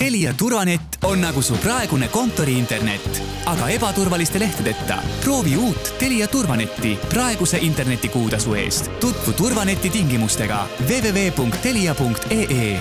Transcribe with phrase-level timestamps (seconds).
[0.00, 4.96] Telia turvanett on nagu su praegune kontoriinternet, aga ebaturvaliste lehtedeta.
[5.24, 8.90] proovi uut Telia turvanetti praeguse internetikuutasu eest.
[9.00, 12.80] tutvu turvaneti tingimustega www.telia.ee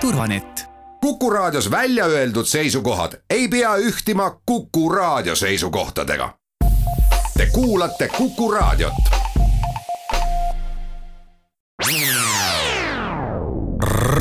[0.00, 0.64] turvanett.
[1.00, 6.34] kuku raadios välja öeldud seisukohad ei pea ühtima Kuku raadio seisukohtadega.
[7.36, 8.94] Te kuulate Kuku raadiot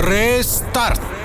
[0.07, 1.16] Restart.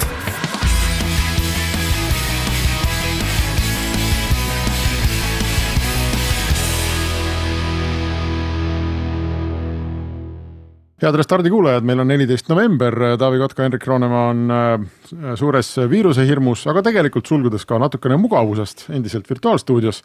[11.03, 16.65] Head Restardi kuulajad, meil on neliteist november, Taavi Kotka, Hendrik Roonemaa on äh, suures viirusehirmus,
[16.71, 20.03] aga tegelikult sulgudes ka natukene mugavusest endiselt virtuaalstuudios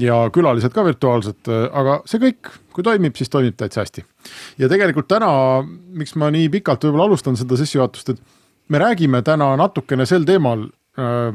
[0.00, 4.04] ja külalised ka virtuaalsed, aga see kõik, kui toimib, siis toimib täitsa hästi.
[4.58, 5.30] ja tegelikult täna,
[5.98, 8.22] miks ma nii pikalt võib-olla alustan seda sissejuhatust, et
[8.68, 11.28] me räägime täna natukene sel teemal äh,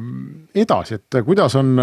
[0.55, 1.75] edasi, et kuidas on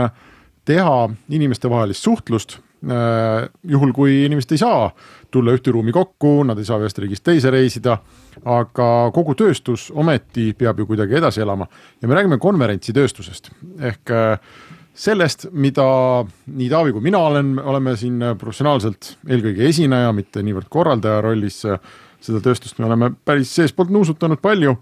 [0.67, 0.97] teha
[1.31, 4.89] inimestevahelist suhtlust äh, juhul, kui inimesed ei saa
[5.31, 7.99] tulla ühte ruumi kokku, nad ei saa ühest riigist teise reisida.
[8.45, 11.67] aga kogu tööstus ometi peab ju kuidagi edasi elama
[12.01, 13.51] ja me räägime konverentsitööstusest
[13.85, 14.39] ehk äh,
[15.01, 15.87] sellest, mida
[16.47, 21.65] nii Taavi kui mina olen, oleme siin professionaalselt eelkõige esineja, mitte niivõrd korraldaja rollis.
[22.21, 24.75] seda tööstust me oleme päris seestpoolt nuusutanud palju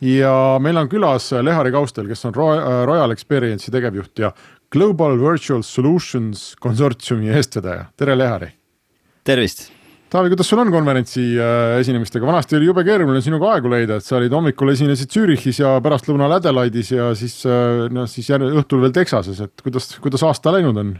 [0.00, 4.30] ja meil on külas Lehari Kaustel, kes on Royal Experience'i tegevjuht ja
[4.74, 8.50] Global Virtual Solutions konsortsiumi eestvedaja, tere Lehari.
[9.24, 9.68] tervist
[10.10, 14.06] Taavi, kuidas sul on konverentsi äh, esinemistega, vanasti oli jube keeruline sinuga aegu leida, et
[14.06, 18.94] sa olid hommikul esinesid Zürichis ja pärastlõunal Adelaide'is ja siis äh, noh, siis õhtul veel
[18.94, 20.92] Texases, et kuidas, kuidas aasta läinud on?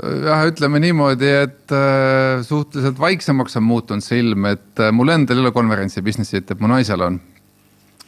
[0.00, 5.46] jah, ütleme niimoodi, et äh, suhteliselt vaiksemaks on muutunud see ilm, et mul endal ei
[5.46, 7.18] ole konverentsi business'it, et mu naisel on.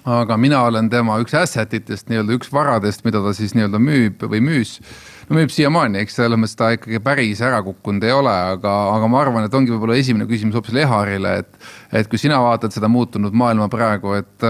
[0.09, 4.25] Aga mina olen tema üks asset itest, nii-öelda üks varadest, mida ta siis nii-öelda müüb
[4.27, 4.79] või müüs
[5.29, 9.11] no müüb siiamaani, eks selles mõttes ta ikkagi päris ära kukkunud ei ole, aga, aga
[9.11, 11.69] ma arvan, et ongi võib-olla esimene küsimus hoopis Leharile, et.
[12.03, 14.49] et kui sina vaatad seda muutunud maailma praegu, et,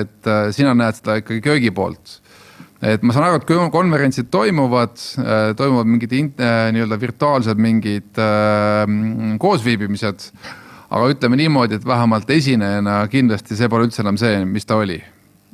[0.00, 2.18] et sina näed seda ikkagi köögi poolt
[2.80, 4.96] et ma saan aru, et konverentsid toimuvad,
[5.56, 8.86] toimuvad mingid nii-öelda virtuaalsed mingid äh,
[9.40, 10.30] koosviibimised.
[10.90, 14.98] Aga ütleme niimoodi, et vähemalt esinejana kindlasti see pole üldse enam see, mis ta oli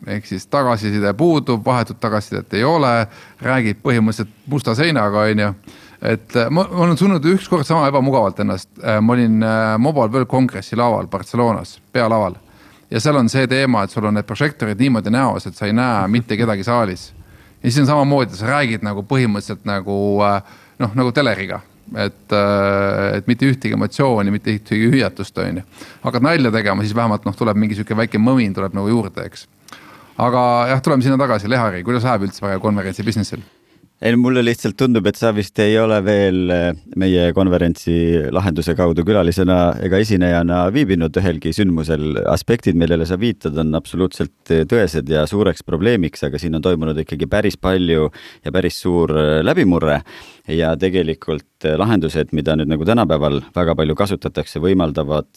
[0.06, 3.06] ehk siis tagasiside puudub, vahetut tagasisidet ei ole,
[3.42, 5.52] räägid põhimõtteliselt musta seinaga, on ju.
[6.02, 10.12] et äh, ma, ma olen tundnud ükskord sama ebamugavalt ennast, äh, ma olin äh, Mobile
[10.12, 12.36] World Congressi laval Barcelonas, pealaval.
[12.90, 15.72] ja seal on see teema, et sul on need prožektorid niimoodi näos, et sa ei
[15.72, 17.12] näe mitte kedagi saalis.
[17.62, 20.20] ja siis on samamoodi, sa räägid nagu põhimõtteliselt nagu
[20.78, 21.60] noh, nagu teleriga
[21.94, 22.32] et,
[23.16, 25.66] et mitte ühtegi emotsiooni, mitte ühtegi hüüatust, on ju.
[26.06, 29.46] hakkad nalja tegema, siis vähemalt noh, tuleb mingi sihuke väike mõmin tuleb nagu juurde, eks
[30.16, 30.42] aga
[30.72, 33.44] jah, tuleme sinna tagasi, Lehari, kuidas läheb üldse praegu konverentsi business'il?
[33.96, 36.66] ei no mulle lihtsalt tundub, et sa vist ei ole veel eh,
[37.00, 37.94] meie konverentsi
[38.28, 42.20] lahenduse kaudu külalisena ega esinejana viibinud ühelgi sündmusel.
[42.28, 47.00] aspektid, millele sa viitad, on absoluutselt eh, tõesed ja suureks probleemiks, aga siin on toimunud
[47.06, 48.10] ikkagi päris palju
[48.44, 49.16] ja päris suur
[49.48, 50.02] läbimurre
[50.48, 55.30] ja tegelikult lahendused, mida nüüd nagu tänapäeval väga palju kasutatakse, võimaldavad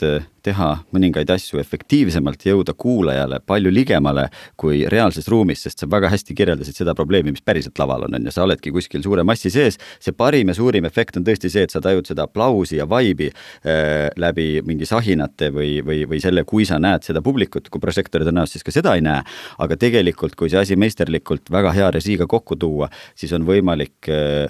[0.44, 4.28] teha mõningaid asju efektiivsemalt, jõuda kuulajale palju ligemale
[4.59, 8.28] kui reaalses ruumis, sest sa väga hästi kirjeldasid seda probleemi, mis päriselt laval on, on
[8.28, 9.80] ju, sa oledki kuskil suure massi sees.
[10.00, 13.30] see parim ja suurim efekt on tõesti see, et sa tajud seda aplausi ja vaibi
[13.30, 18.28] äh, läbi mingi sahinate või, või, või selle, kui sa näed seda publikut, kui prožektorid
[18.31, 19.24] on näos, siis ka seda ei näe.
[19.59, 24.47] aga tegelikult, kui see asi meisterlikult väga hea režiiga kokku tuua, siis on võimalik äh,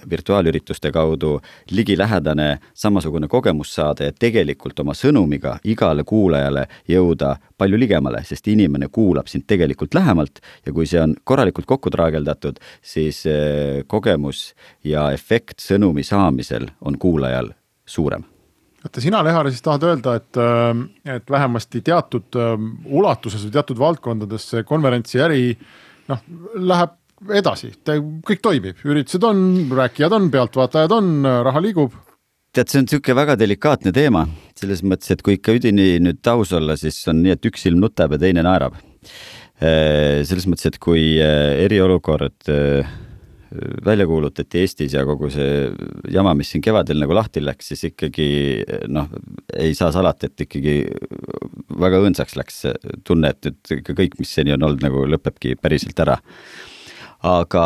[0.49, 8.23] virtuaalürituste kaudu ligilähedane samasugune kogemus saada ja tegelikult oma sõnumiga igale kuulajale jõuda palju ligemale,
[8.23, 13.83] sest inimene kuulab sind tegelikult lähemalt ja kui see on korralikult kokku traageldatud, siis eh,
[13.87, 17.53] kogemus ja efekt sõnumi saamisel on kuulajal
[17.85, 18.23] suurem.
[18.85, 22.55] Oota, sina, Lehar, siis tahad öelda, et, äh, et vähemasti teatud äh,
[22.85, 25.57] ulatuses või teatud valdkondades see konverentsiäri
[26.07, 26.23] noh,
[26.55, 26.95] läheb
[27.35, 27.71] edasi,
[28.27, 29.41] kõik toimib, üritused on,
[29.75, 31.09] rääkijad on, pealtvaatajad on,
[31.47, 31.97] raha liigub.
[32.55, 34.23] tead, see on niisugune väga delikaatne teema,
[34.57, 37.83] selles mõttes, et kui ikka üdini nüüd aus olla, siis on nii, et üks silm
[37.83, 38.79] nutab ja teine naerab.
[39.59, 42.87] Äh, selles mõttes, et kui äh, eriolukord äh,
[43.83, 45.67] välja kuulutati Eestis ja kogu see
[46.13, 48.29] jama, mis siin kevadel nagu lahti läks, siis ikkagi
[48.93, 49.09] noh,
[49.57, 50.75] ei saa salata, et ikkagi
[51.81, 52.61] väga õõnsaks läks
[53.07, 56.19] tunne, et nüüd ikka kõik, mis seni on olnud, nagu lõpebki päriselt ära
[57.19, 57.63] aga,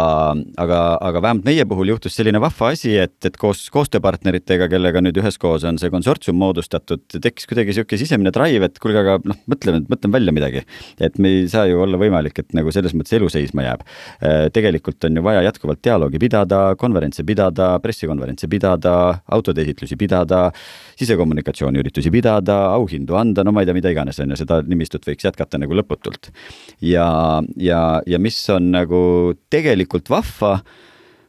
[0.58, 5.18] aga, aga vähemalt meie puhul juhtus selline vahva asi, et, et koos koostööpartneritega, kellega nüüd
[5.22, 9.84] üheskoos on see konsortsium moodustatud, tekkis kuidagi niisugune sisemine drive, et kuulge, aga noh, mõtleme,
[9.92, 10.64] mõtleme välja midagi.
[11.00, 13.86] et me ei saa ju olla võimalik, et nagu selles mõttes elu seisma jääb.
[14.26, 18.96] Äh, tegelikult on ju vaja jätkuvalt dialoogi pidada, konverentse pidada, pressikonverentse pidada,
[19.38, 20.48] autode esitlusi pidada,
[20.98, 25.30] sisekommunikatsiooniüritusi pidada, auhindu anda, no ma ei tea, mida iganes, on ju, seda nimistut võiks
[25.30, 26.34] jätkata nagu lõputult.
[26.82, 27.06] ja,
[27.62, 29.04] ja, ja mis on nagu
[29.54, 30.58] tegelikult vahva,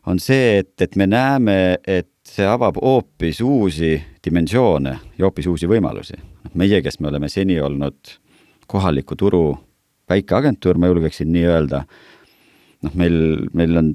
[0.08, 3.94] on see, et, et me näeme, et see avab hoopis uusi
[4.24, 6.16] dimensioone ja hoopis uusi võimalusi.
[6.54, 8.18] meie, kes me oleme seni olnud
[8.70, 9.44] kohaliku turu
[10.08, 11.84] väike agentuur, ma julgeksin nii öelda
[12.84, 13.16] noh, meil,
[13.56, 13.90] meil on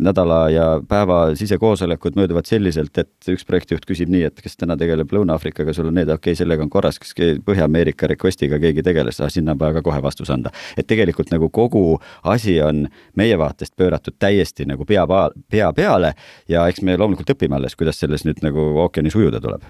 [0.00, 5.12] nädala ja päeva sisekoosolekud mööduvad selliselt, et üks projektijuht küsib nii, et kes täna tegeleb
[5.12, 9.32] Lõuna-Aafrikaga, sul on need, okei okay,, sellega on korras, kas Põhja-Ameerika request'iga keegi tegeles, ah
[9.32, 10.52] sinna on vaja ka kohe vastus anda.
[10.76, 12.86] et tegelikult nagu kogu asi on
[13.16, 15.06] meie vaatest pööratud täiesti nagu pea,
[15.50, 16.14] pea peale
[16.48, 19.64] ja eks me loomulikult õpime alles, kuidas selles nüüd nagu ookeanis ujuda tuleb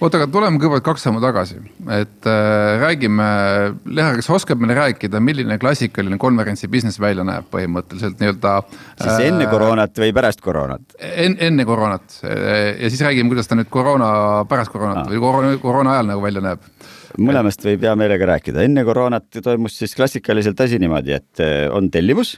[0.00, 1.58] oota, aga tuleme kõigepealt kaks sammu tagasi,
[1.96, 3.28] et äh, räägime,
[3.96, 8.76] Lehar, kas sa oskad meile rääkida, milline klassikaline konverentsi business välja näeb põhimõtteliselt nii-öelda äh,.
[9.02, 11.38] siis enne koroonat või pärast koroonat en,?
[11.46, 14.10] enne koroonat ja siis räägime, kuidas ta nüüd koroona,
[14.50, 15.10] pärast koroonat ah.
[15.12, 16.70] või koroona, koroona ajal nagu välja näeb
[17.22, 21.90] mõlemast võib hea meelega rääkida, enne koroonat toimus siis klassikaliselt asi niimoodi, et äh, on
[21.92, 22.36] tellimus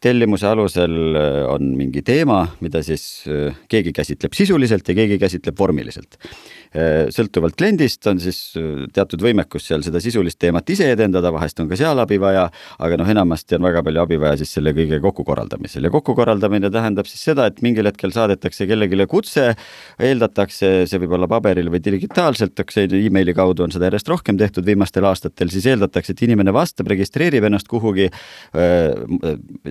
[0.00, 5.58] tellimuse alusel äh, on mingi teema, mida siis äh, keegi käsitleb sisuliselt ja keegi käsitleb
[5.58, 6.16] vormiliselt.
[6.70, 8.52] Äh, sõltuvalt kliendist on siis
[8.94, 12.44] teatud võimekus seal seda sisulist teemat ise edendada, vahest on ka seal abi vaja,
[12.78, 15.88] aga noh, enamasti on väga palju abi vaja siis selle kõige kokkukorraldamisel.
[15.88, 19.48] Ja kokkukorraldamine tähendab siis seda, et mingil hetkel saadetakse kellelegi kutse,
[19.98, 24.66] eeldatakse, see võib olla paberil või digitaalselt, eks emaili kaudu on seda järjest rohkem tehtud
[24.66, 28.06] viimastel aastatel, siis eeldatakse, et inimene vastab, registreerib ennast kuhugi,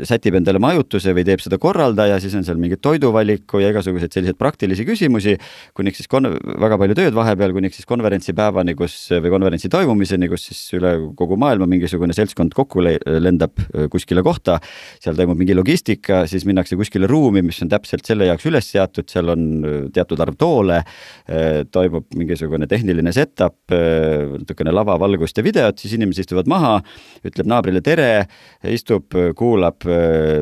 [0.09, 4.39] sätib endale majutuse või teeb seda korraldaja, siis on seal mingid toiduvaliku ja igasuguseid selliseid
[4.39, 5.37] praktilisi küsimusi,
[5.77, 10.61] kuniks siis väga palju tööd vahepeal, kuniks siis konverentsipäevani, kus või konverentsi toimumiseni, kus siis
[10.77, 14.57] üle kogu maailma mingisugune seltskond kokku lendab äh, kuskile kohta,
[15.01, 19.09] seal toimub mingi logistika, siis minnakse kuskile ruumi, mis on täpselt selle jaoks üles seatud,
[19.11, 25.43] seal on äh, teatud arv toole, äh, toimub mingisugune tehniline setup, natukene lava, valgust ja
[25.45, 26.77] videot, siis inimesed istuvad maha,
[27.25, 28.25] ütleb naabrile tere,
[28.69, 29.85] istub, kuulab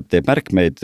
[0.09, 0.81] teeb märkmeid,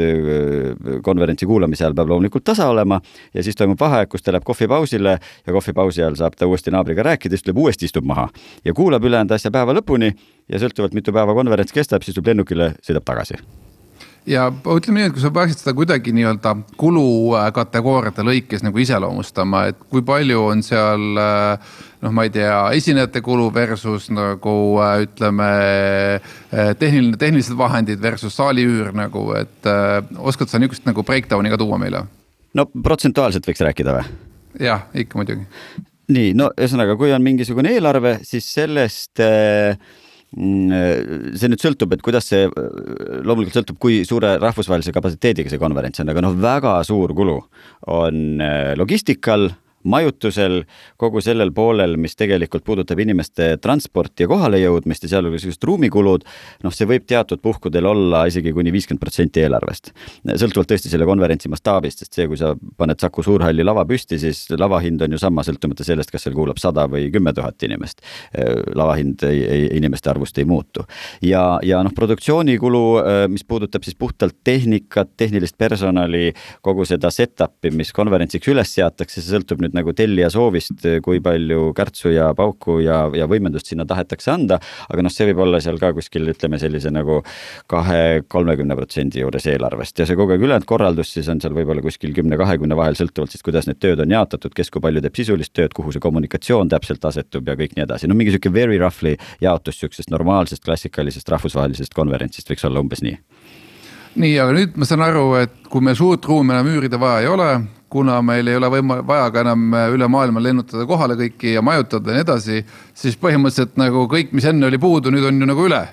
[1.06, 3.00] konverentsi kuulamise ajal peab loomulikult tasa olema
[3.34, 7.06] ja siis toimub vaheaeg, kus ta läheb kohvipausile ja kohvipausi ajal saab ta uuesti naabriga
[7.10, 8.30] rääkida, siis tuleb uuesti istub maha
[8.66, 10.14] ja kuulab ülejäänud asja päeva lõpuni
[10.50, 13.40] ja sõltuvalt, mitu päeva konverents kestab, siis tuleb lennukile, sõidab tagasi
[14.30, 19.80] ja ütleme nii, et kui sa peaksid seda kuidagi nii-öelda kulukategooriate lõikes nagu iseloomustama, et
[19.92, 24.56] kui palju on seal noh, ma ei tea, esinejate kulu versus nagu
[25.04, 25.52] ütleme
[26.80, 29.72] tehniline, tehnilised vahendid versus saali üür nagu, et
[30.18, 32.06] oskad sa niisugust nagu breakdown'i ka tuua meile?
[32.54, 34.08] no protsentuaalselt võiks rääkida või?
[34.62, 35.48] Jah, ikka muidugi.
[36.14, 39.78] nii, no ühesõnaga, kui on mingisugune eelarve, siis sellest äh,
[40.34, 46.02] Mm, see nüüd sõltub, et kuidas see, loomulikult sõltub, kui suure rahvusvahelise kapatsiteediga see konverents
[46.02, 47.36] on, aga noh, väga suur kulu
[47.94, 49.52] on äh, logistikal
[49.90, 50.62] majutusel,
[50.98, 56.26] kogu sellel poolel, mis tegelikult puudutab inimeste transporti ja kohalejõudmist ja sealhulgas just ruumikulud,
[56.64, 59.92] noh, see võib teatud puhkudel olla isegi kuni viiskümmend protsenti eelarvest.
[60.24, 64.46] sõltuvalt tõesti selle konverentsi mastaabist, sest see, kui sa paned Saku Suurhalli lava püsti, siis
[64.58, 68.02] lava hind on ju sama, sõltumata sellest, kas seal kuulab sada või kümme tuhat inimest.
[68.76, 70.86] lava hind ei, ei, inimeste arvust ei muutu.
[71.22, 72.84] ja, ja noh, produktsioonikulu,
[73.34, 79.36] mis puudutab siis puhtalt tehnikat, tehnilist personali, kogu seda setup'i, mis konverentsiks üles seatakse, see
[79.36, 84.32] sõltub nüüd nagu tellija soovist, kui palju kärtsu ja pauku ja, ja võimendust sinna tahetakse
[84.34, 87.22] anda, aga noh, see võib olla seal ka kuskil ütleme sellise nagu
[87.72, 90.00] kahe-kolmekümne protsendi juures eelarvest.
[90.00, 93.46] Ja see kogu aeg ülejäänud korraldus siis on seal võib-olla kuskil kümne-kahekümne vahel, sõltuvalt siis,
[93.46, 97.06] kuidas need tööd on jaotatud, kes kui palju teeb sisulist tööd, kuhu see kommunikatsioon täpselt
[97.10, 101.94] asetub ja kõik nii edasi, no mingi niisugune very roughly jaotus niisugusest normaalsest klassikalisest rahvusvahelisest
[101.94, 103.18] konverentsist võiks olla umbes nii.
[104.14, 107.30] Nii, aga nüüd ma saan aru, et kui meil suurt ruumi enam üürida vaja ei
[107.32, 107.48] ole,
[107.94, 111.62] kuna meil ei ole võima-, vaja ka enam äh, üle maailma lennutada kohale kõiki ja
[111.66, 112.64] majutada ja nii edasi,
[112.98, 115.84] siis põhimõtteliselt nagu kõik, mis enne oli puudu, nüüd on ju nagu üle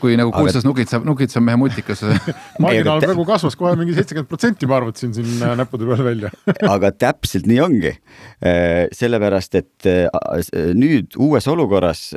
[0.00, 0.70] kui nagu kuulsas aga...
[0.70, 2.02] nukitseb, nukitseb mehe mutikas
[2.62, 6.32] marginaal praegu kasvas kohe mingi seitsekümmend protsenti, ma arvutasin siin äh, näppude peal välja.
[6.74, 7.92] Aga täpselt nii ongi.
[8.44, 9.90] Äh, sellepärast, et
[10.76, 12.08] nüüd uues olukorras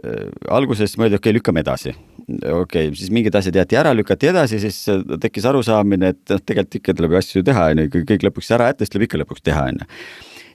[0.49, 1.95] alguses mõeldi, okei okay,, lükkame edasi.
[2.29, 4.81] Okei okay,, siis mingid asjad jäeti ära, lükati edasi, siis
[5.21, 8.51] tekkis arusaamine, et noh, tegelikult ikka tuleb ju asju teha, on ju, kui kõik lõpuks
[8.57, 9.89] ära jätta, siis tuleb ikka lõpuks teha, on ju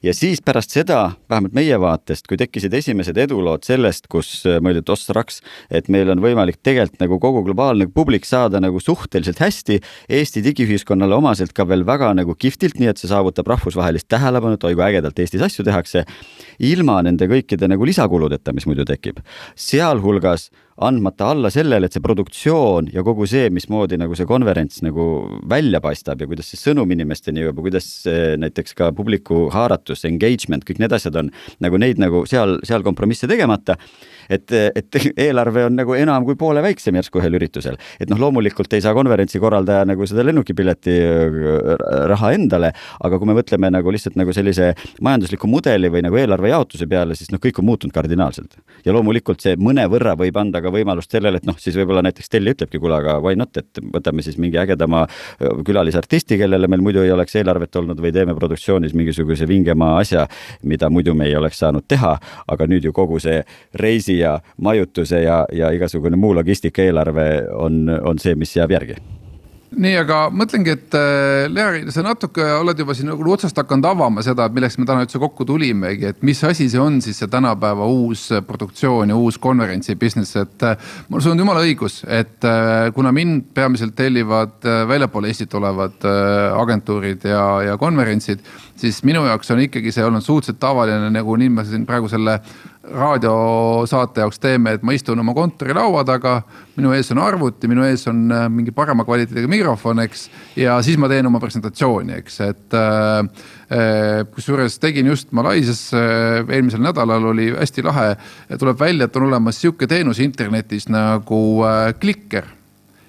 [0.04, 4.92] ja siis pärast seda, vähemalt meie vaatest, kui tekkisid esimesed edulood sellest, kus mõeldi, et
[4.92, 5.40] ossa raks,
[5.73, 9.80] et meil on võimalik tegelikult nagu kogu globaalne publik saada nagu suhteliselt hästi
[10.14, 14.68] Eesti digiühiskonnale omaselt ka veel väga nagu kihvtilt, nii et see saavutab rahvusvahelist tähelepanu, et
[14.68, 16.04] oi kui ägedalt Eestis asju tehakse,
[16.61, 19.23] ilma nende kõikide nagu lisakuludeta, mis muidu tekib.
[19.56, 20.50] sealhulgas
[20.83, 25.04] andmata alla sellele, et see produktsioon ja kogu see, mismoodi nagu see konverents nagu
[25.50, 27.88] välja paistab ja kuidas see sõnum inimesteni jõuab ja kuidas
[28.43, 31.31] näiteks ka publiku haaratus, engagement, kõik need asjad on
[31.62, 33.78] nagu neid nagu seal, seal kompromisse tegemata
[34.28, 37.76] et, et eelarve on nagu enam kui poole väiksem järsku ühel üritusel.
[38.00, 41.71] et noh, loomulikult ei saa konverentsi korraldaja nagu seda lennukipileti äh,
[42.11, 42.73] raha endale,
[43.04, 44.73] aga kui me mõtleme nagu lihtsalt nagu sellise
[45.04, 48.59] majandusliku mudeli või nagu eelarve jaotuse peale, siis noh, kõik on muutunud kardinaalselt.
[48.85, 52.54] ja loomulikult see mõnevõrra võib anda ka võimalust sellele, et noh, siis võib-olla näiteks Telli
[52.54, 57.04] ütlebki, kuule, aga why not, et võtame siis mingi ägedama äh, külalisartisti, kellele meil muidu
[57.04, 60.26] ei oleks eelarvet olnud või teeme produktsioonis mingisuguse vingema asja,
[60.62, 62.16] mida muidu me ei oleks saanud teha,
[62.50, 63.43] aga nüüd ju kogu see
[63.81, 68.97] reisi bussi ja majutuse ja, ja igasugune muu logistikaeelarve on, on see, mis jääb järgi
[69.75, 74.23] nii, aga mõtlengi, et äh, Leari, sa natuke oled juba siin nagu otsast hakanud avama
[74.23, 77.26] seda, et milleks me täna üldse kokku tulimegi, et mis asi see on siis see
[77.26, 80.62] tänapäeva uus produktsioon ja uus konverentsi business, et.
[80.62, 80.78] Äh,
[81.09, 86.06] mul sul on jumala õigus, et äh, kuna mind peamiselt tellivad väljapoole Eestit olevad
[86.54, 87.42] agentuurid ja,
[87.73, 88.47] ja konverentsid.
[88.78, 92.38] siis minu jaoks on ikkagi see olnud suhteliselt tavaline, nagu nii ma siin praegu selle
[92.92, 96.42] raadiosaate jaoks teeme, et ma istun oma kontorilaua taga.
[96.76, 100.24] minu ees on arvuti, minu ees on äh, mingi parema kvaliteediga mikrofon, eks.
[100.56, 103.20] ja siis ma teen oma presentatsiooni, eks, et äh,
[103.70, 104.26] äh,.
[104.34, 108.16] kusjuures tegin just Malaisias äh, eelmisel nädalal oli hästi lahe.
[108.58, 112.44] tuleb välja, et on olemas sihuke teenus internetis nagu äh, Klikker.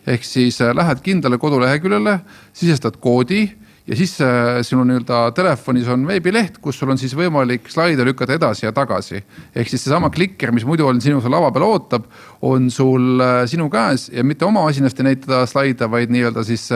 [0.07, 2.19] ehk siis äh, lähed kindlale koduleheküljele,
[2.53, 3.49] sisestad koodi
[3.87, 8.33] ja siis äh, sinu nii-öelda telefonis on veebileht, kus sul on siis võimalik slaide lükata
[8.33, 9.21] edasi ja tagasi.
[9.55, 12.07] ehk siis seesama klikker, mis muidu on sinu seal lava peal ootab,
[12.41, 16.67] on sul äh, sinu käes ja mitte oma masinast ei näita slaide, vaid nii-öelda siis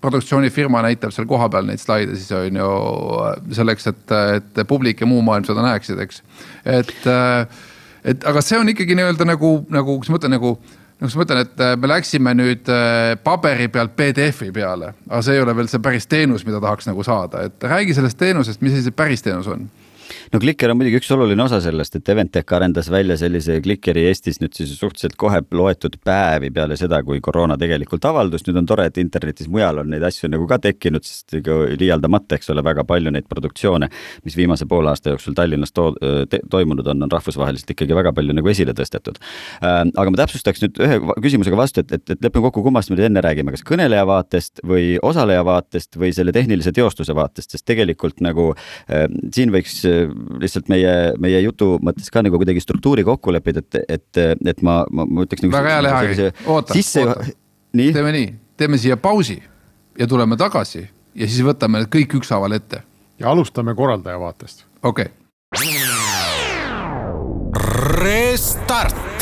[0.00, 5.22] produktsioonifirma näitab seal kohapeal neid slaide siis on ju selleks, et, et publik ja muu
[5.22, 6.22] maailm seda näeksid, eks.
[6.66, 7.06] et,
[8.02, 10.56] et aga see on ikkagi nii-öelda nagu, nagu, kuidas ma ütlen, nagu
[10.98, 15.38] noh, ma mõtlen, et äh, me läksime nüüd äh, paberi pealt PDF-i peale, aga see
[15.38, 18.74] ei ole veel see päris teenus, mida tahaks nagu saada, et räägi sellest teenusest, mis
[18.74, 19.68] asi see päris teenus on
[20.32, 24.40] no Clicker on muidugi üks oluline osa sellest, et Eventech arendas välja sellise Clickeri Eestis
[24.42, 28.44] nüüd siis suhteliselt kohe loetud päevi peale seda, kui koroona tegelikult avaldus.
[28.48, 32.38] nüüd on tore, et internetis mujal on neid asju nagu ka tekkinud, sest ega liialdamata,
[32.38, 33.88] eks ole, väga palju neid produktsioone,
[34.24, 35.90] mis viimase poole aasta jooksul Tallinnas to
[36.50, 39.20] toimunud on, on rahvusvaheliselt ikkagi väga palju nagu esile tõstetud.
[39.62, 42.98] Äh, aga ma täpsustaks nüüd ühe küsimusega vastu, et, et, et lepime kokku, kummast me
[42.98, 47.66] nüüd enne räägime, kas kõneleja vaatest või osaleja vaatest või selle tehnilise teostuse vaatest, sest
[47.68, 49.80] tegelikult nagu äh, siin võiks
[50.42, 54.22] lihtsalt meie, meie jutu mõttes ka nagu kuidagi struktuuri kokku leppida, et, et,
[54.52, 55.54] et ma, ma, ma ütleks nagu.
[55.56, 57.26] väga hea, Lehari, oota sisse..., oota.
[57.76, 59.38] teeme nii, teeme siia pausi
[59.98, 60.84] ja tuleme tagasi
[61.18, 62.82] ja siis võtame need kõik ükshaaval ette.
[63.18, 64.66] ja alustame korraldaja vaatest.
[64.82, 65.14] okei okay..
[67.98, 69.17] Restart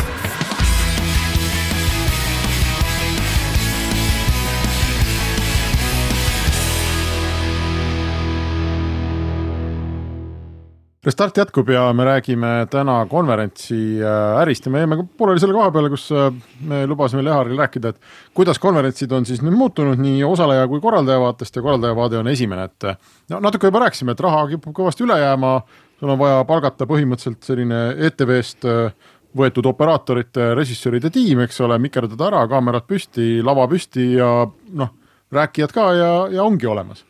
[11.06, 15.68] Restart jätkub ja me räägime täna konverentsi äh, ärist ja me jäime pooleli selle koha
[15.70, 16.32] peale, kus äh,
[16.66, 21.22] me lubasime Leharil rääkida, et kuidas konverentsid on siis nüüd muutunud nii osaleja kui korraldaja
[21.22, 22.88] vaatest ja korraldaja vaade on esimene, et
[23.30, 25.54] no natuke juba rääkisime, et raha kipub kõvasti üle jääma,
[26.00, 32.32] sul on vaja palgata põhimõtteliselt selline ETV-st äh, võetud operaatorite, režissööride tiim, eks ole, mikerdada
[32.32, 34.40] ära, kaamerad püsti, lava püsti ja
[34.82, 34.96] noh,
[35.30, 37.06] rääkijad ka ja, ja ongi olemas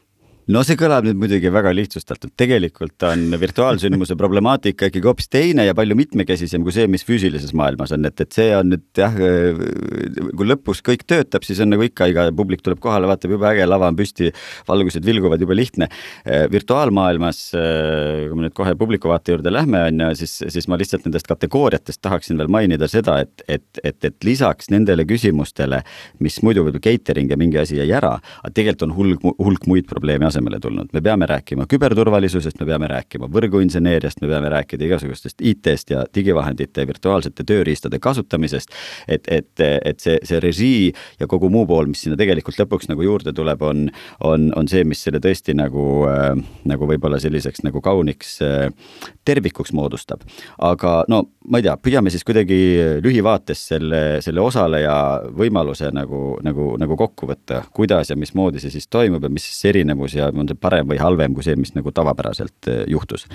[0.53, 5.75] no see kõlab nüüd muidugi väga lihtsustatult, tegelikult on virtuaalsündmuse problemaatika ikkagi hoopis teine ja
[5.75, 10.47] palju mitmekesisem kui see, mis füüsilises maailmas on, et, et see on nüüd jah, kui
[10.47, 13.89] lõpus kõik töötab, siis on nagu ikka, iga publik tuleb kohale, vaatab jube äge, lava
[13.91, 14.31] on püsti,
[14.69, 15.91] valgused vilguvad, jube lihtne.
[16.53, 21.09] virtuaalmaailmas, kui me nüüd kohe publiku vaate juurde lähme, on ju, siis, siis ma lihtsalt
[21.09, 25.83] nendest kategooriatest tahaksin veel mainida seda, et, et, et, et lisaks nendele küsimustele,
[26.23, 28.15] mis muidu võib-olla catering ja mingi asi jäi ära,
[28.53, 33.29] tegelikult on hulk, hulk muid probleeme asemele tulnud, me peame rääkima küberturvalisusest, me peame rääkima
[33.33, 38.75] võrguinseneeriast, me peame rääkida igasugustest IT-st ja digivahendite ja virtuaalsete tööriistade kasutamisest.
[39.09, 43.03] et, et, et see, see režii ja kogu muu pool, mis sinna tegelikult lõpuks nagu
[43.03, 43.87] juurde tuleb, on,
[44.25, 46.35] on, on see, mis selle tõesti nagu äh,,
[46.69, 48.69] nagu võib-olla selliseks nagu kauniks äh,
[49.25, 50.27] tervikuks moodustab.
[50.59, 52.59] aga no ma ei tea, püüame siis kuidagi
[53.05, 54.97] lühivaates selle, selle osaleja
[55.37, 59.71] võimaluse nagu, nagu, nagu kokku võtta, kuidas ja mismoodi see siis toimub ja mis siis
[59.73, 63.27] erinevus ja ja on see parem või halvem kui see, mis nagu tavapäraselt juhtus.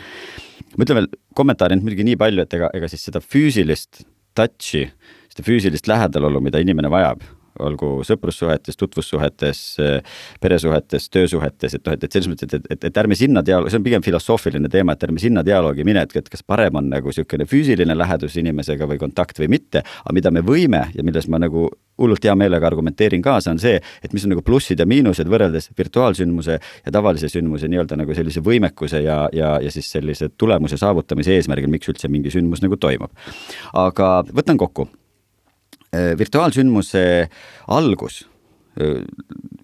[0.77, 4.03] ma ütlen veel kommentaari nüüd muidugi nii palju, et ega, ega siis seda füüsilist
[4.37, 4.87] touch'i,
[5.31, 7.23] seda füüsilist lähedalolu, mida inimene vajab
[7.61, 9.61] olgu sõprussuhetes, tutvussuhetes,
[10.41, 13.81] peresuhetes, töösuhetes, et noh, et, et selles mõttes, et, et, et ärme sinna dialoogi, see
[13.81, 17.11] on pigem filosoofiline teema, et ärme sinna dialoogi mine, et, et kas parem on nagu
[17.11, 21.41] niisugune füüsiline lähedus inimesega või kontakt või mitte, aga mida me võime ja milles ma
[21.41, 21.69] nagu
[22.01, 25.69] hullult hea meelega argumenteerin kaasa, on see, et mis on nagu plussid ja miinused võrreldes
[25.77, 31.35] virtuaalsündmuse ja tavalise sündmuse nii-öelda nagu sellise võimekuse ja, ja, ja siis sellise tulemuse saavutamise
[31.37, 33.13] eesmärgil, miks üldse mingi sündmus nagu toimub.
[33.85, 35.00] aga võtan kokku Äh,
[35.91, 37.05] virtuaalsündmuse
[37.67, 38.21] algus,
[38.79, 39.01] äh,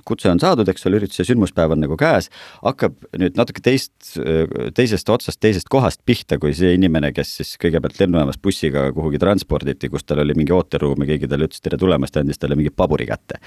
[0.07, 2.29] kutse on saadud, eks ole, ürituse sündmuspäev on nagu käes,
[2.63, 4.43] hakkab nüüd natuke teist, äh,
[4.75, 9.91] teisest otsast, teisest kohast pihta, kui see inimene, kes siis kõigepealt lennujaamas bussiga kuhugi transporditi,
[9.93, 12.73] kus tal oli mingi ooteruum ja keegi talle ütles tere tulemast ja andis talle mingi
[12.75, 13.39] paburi kätte.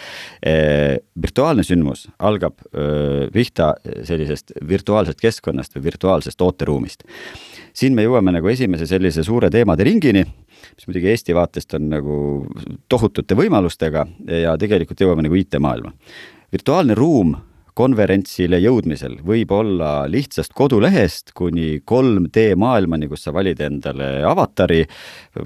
[1.20, 2.60] virtuaalne sündmus algab
[3.32, 7.04] pihta sellisest virtuaalsest keskkonnast või virtuaalsest ooteruumist.
[7.72, 10.24] siin me jõuame nagu esimese sellise suure teemade ringini
[10.74, 12.16] mis muidugi Eesti vaatest on nagu
[12.88, 14.06] tohutute võimalustega
[14.42, 15.92] ja tegelikult jõuame nagu IT-maailma.
[16.52, 17.36] virtuaalne ruum
[17.80, 24.82] konverentsile jõudmisel võib olla lihtsast kodulehest kuni 3D maailmani, kus sa valid endale avatari,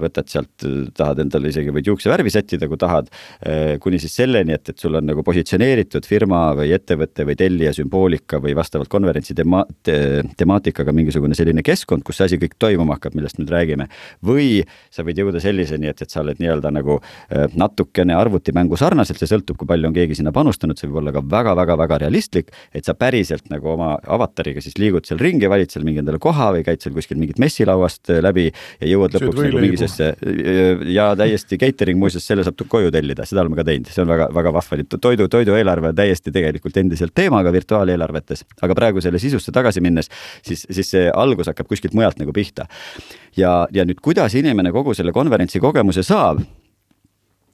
[0.01, 0.65] võtad sealt,
[0.97, 3.07] tahad endale isegi võid juuksevärvi sättida, kui tahad,
[3.45, 7.73] eh, kuni siis selleni, et, et sul on nagu positsioneeritud firma või ettevõte või tellija
[7.77, 9.97] sümboolika või vastavalt konverentsi tema- te,,
[10.37, 13.87] temaatikaga mingisugune selline keskkond, kus see asi kõik toimuma hakkab, millest nüüd räägime.
[14.25, 19.21] või sa võid jõuda selliseni, et, et sa oled nii-öelda nagu eh, natukene arvutimängu sarnaselt,
[19.21, 22.51] see sõltub, kui palju on keegi sinna panustanud, see võib olla ka väga-väga-väga realistlik realistlik,
[22.73, 26.51] et sa päriselt nagu oma avatariga siis liigud seal ringi, valid seal mingi endale koha
[26.55, 30.11] või käid seal kuskil mingit messilauast äh, läbi ja jõuad lõpuks nagu mingisesse
[30.93, 34.29] ja täiesti catering muuseas, selle saab koju tellida, seda oleme ka teinud, see on väga,
[34.33, 40.09] väga vahva, toidu, toidueelarve täiesti tegelikult endiselt teemaga virtuaaleelarvetes, aga praegu selle sisusse tagasi minnes,
[40.45, 42.67] siis, siis see algus hakkab kuskilt mujalt nagu pihta.
[43.37, 46.43] ja, ja nüüd, kuidas inimene kogu selle konverentsi kogemuse saab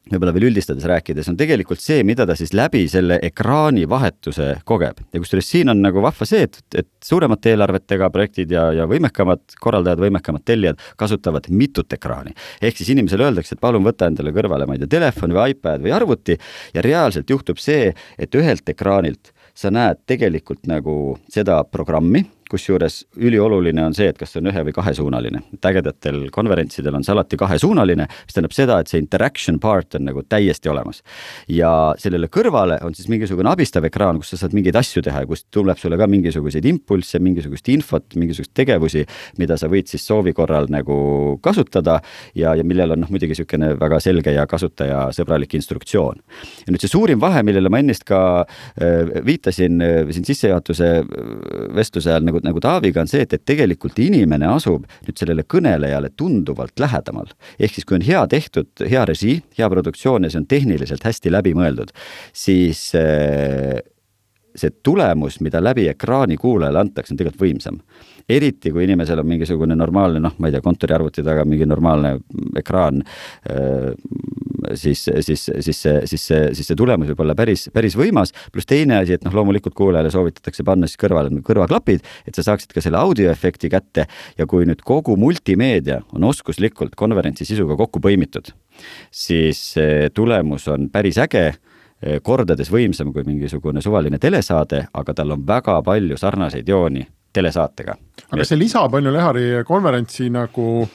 [0.09, 5.03] võib-olla veel üldistades rääkides, on tegelikult see, mida ta siis läbi selle ekraani vahetuse kogeb.
[5.13, 9.43] ja kusjuures siin on nagu vahva see, et, et suuremate eelarvetega projektid ja, ja võimekamad
[9.61, 12.33] korraldajad, võimekamad tellijad kasutavad mitut ekraani.
[12.61, 15.85] ehk siis inimesele öeldakse, et palun võta endale kõrvale, ma ei tea, telefon või iPad
[15.85, 16.37] või arvuti
[16.73, 23.85] ja reaalselt juhtub see, et ühelt ekraanilt sa näed tegelikult nagu seda programmi kusjuures ülioluline
[23.85, 25.43] on see, et kas see on ühe või kahesuunaline.
[25.55, 30.05] et ägedatel konverentsidel on see alati kahesuunaline, mis tähendab seda, et see interaction part on
[30.09, 31.01] nagu täiesti olemas.
[31.47, 35.29] ja sellele kõrvale on siis mingisugune abistav ekraan, kus sa saad mingeid asju teha ja
[35.29, 39.05] kust tuleb sulle ka mingisuguseid impulsse, mingisugust infot, mingisuguseid tegevusi,
[39.39, 41.99] mida sa võid siis soovi korral nagu kasutada
[42.35, 46.21] ja, ja millel on noh, muidugi niisugune väga selge ja kasutajasõbralik instruktsioon.
[46.65, 51.31] ja nüüd see suurim vahe, millele ma ennist ka äh, viitasin äh, siin sissejuhatuse äh,
[51.75, 56.11] vestluse ajal nagu nagu Taaviga, on see, et, et tegelikult inimene asub nüüd sellele kõnelejale
[56.17, 57.31] tunduvalt lähedamal.
[57.59, 61.33] ehk siis, kui on hea tehtud, hea režii, hea produktsioon ja see on tehniliselt hästi
[61.33, 61.93] läbi mõeldud,
[62.33, 63.81] siis äh,
[64.55, 67.81] see tulemus, mida läbi ekraani kuulajale antakse, on tegelikult võimsam.
[68.29, 72.13] eriti, kui inimesel on mingisugune normaalne, noh, ma ei tea, kontoriarvuti taga mingi normaalne
[72.55, 73.01] ekraan,
[74.79, 78.33] siis, siis, siis see, siis see, siis see tulemus võib olla päris, päris võimas.
[78.51, 82.75] pluss teine asi, et noh, loomulikult kuulajale soovitatakse panna siis kõrvale kõrvaklapid, et sa saaksid
[82.75, 84.07] ka selle audioefekti kätte
[84.37, 88.53] ja kui nüüd kogu multimeedia on oskuslikult konverentsi sisuga kokku põimitud,
[89.11, 89.73] siis
[90.15, 91.51] tulemus on päris äge
[92.01, 97.03] Eh, kordades võimsam kui mingisugune suvaline telesaade, aga tal on väga palju sarnaseid jooni
[97.33, 97.95] telesaatega.
[98.31, 100.87] aga see lisab, on ju, Lehari konverentsi nagu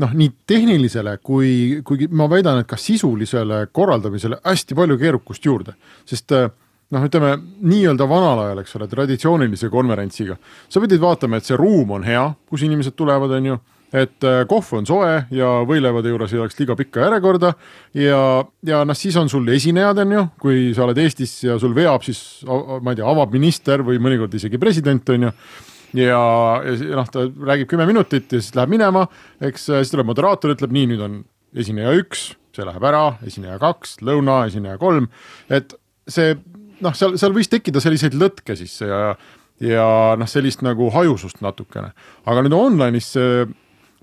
[0.00, 5.76] noh, nii tehnilisele kui, kuigi ma väidan, et ka sisulisele korraldamisele hästi palju keerukust juurde,
[6.08, 6.48] sest eh,
[6.94, 11.98] noh, ütleme nii-öelda vanal ajal, eks ole, traditsioonilise konverentsiga, sa pidid vaatama, et see ruum
[11.98, 13.60] on hea, kus inimesed tulevad, on ju
[13.90, 17.48] et äh, kohv on soe ja võileivade juures ei oleks liiga pikka järjekorda
[17.98, 18.20] ja,
[18.66, 22.06] ja noh, siis on sul esinejad, on ju, kui sa oled Eestis ja sul veab
[22.06, 25.32] siis ma ei tea, avab minister või mõnikord isegi president, on ju
[25.98, 26.20] ja,
[26.64, 29.06] ja noh, ta räägib kümme minutit ja siis läheb minema,
[29.42, 31.18] eks siis tuleb moderaator, ütleb nii, nüüd on
[31.56, 35.08] esineja üks, see läheb ära, esineja kaks, lõuna, esineja kolm,
[35.50, 35.74] et
[36.10, 36.34] see
[36.84, 39.14] noh, seal, seal võis tekkida selliseid lõtke sisse ja
[39.60, 41.90] ja noh, sellist nagu hajusust natukene,
[42.24, 43.42] aga nüüd online'is see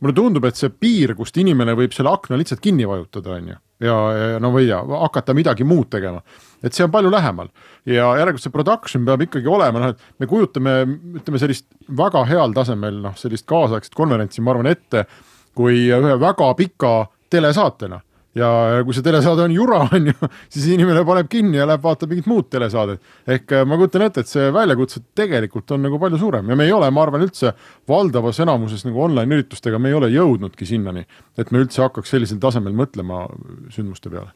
[0.03, 3.57] mulle tundub, et see piir, kust inimene võib selle akna lihtsalt kinni vajutada, on ju,
[3.87, 6.21] ja, ja no või ja hakata midagi muud tegema.
[6.63, 7.51] Et see on palju lähemal.
[7.85, 10.79] Ja järelikult see production peab ikkagi olema, noh, et me kujutame,
[11.21, 15.05] ütleme sellist väga heal tasemel noh, sellist kaasaegset konverentsi, ma arvan ette
[15.57, 16.97] kui ühe väga pika
[17.33, 18.01] telesaatena.
[18.37, 18.49] Ja
[18.85, 22.27] kui see telesaade on jura, on ju, siis inimene paneb kinni ja läheb vaatab mingit
[22.29, 23.01] muud telesaadet.
[23.25, 26.49] ehk äh, ma kujutan ette, et see väljakutse tegelikult on nagu palju suurem.
[26.53, 27.55] Ja me ei ole, ma arvan, üldse
[27.89, 32.41] valdavas enamuses nagu online üritustega, me ei ole jõudnudki sinnani, et me üldse hakkaks sellisel
[32.43, 33.25] tasemel mõtlema
[33.73, 34.35] sündmuste peale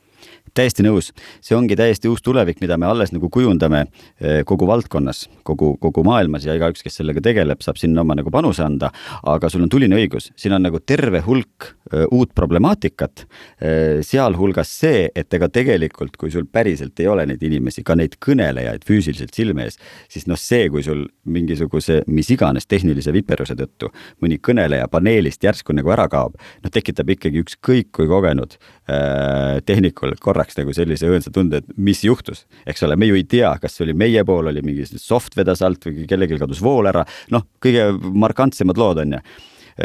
[0.57, 1.11] täiesti nõus,
[1.43, 6.03] see ongi täiesti uus tulevik, mida me alles nagu kujundame eh, kogu valdkonnas, kogu, kogu
[6.07, 8.91] maailmas ja igaüks, kes sellega tegeleb, saab sinna oma nagu panuse anda.
[9.27, 14.01] aga sul on tuline õigus, siin on nagu terve hulk uh, uut problemaatikat uh,.
[14.05, 18.85] sealhulgas see, et ega tegelikult, kui sul päriselt ei ole neid inimesi, ka neid kõnelejaid
[18.87, 19.79] füüsiliselt silme ees,
[20.11, 25.75] siis noh, see, kui sul mingisuguse mis iganes tehnilise viperuse tõttu mõni kõneleja paneelist järsku
[25.77, 31.61] nagu ära kaob, noh, tekitab ikkagi ükskõik kui kogenud tehnikul korraks nagu sellise õõnsa tunde,
[31.61, 34.63] et mis juhtus, eks ole, me ju ei tea, kas see oli meie pool, oli
[34.65, 39.23] mingi soft vedas alt või kellelgi kadus vool ära, noh, kõige markantsemad lood on ju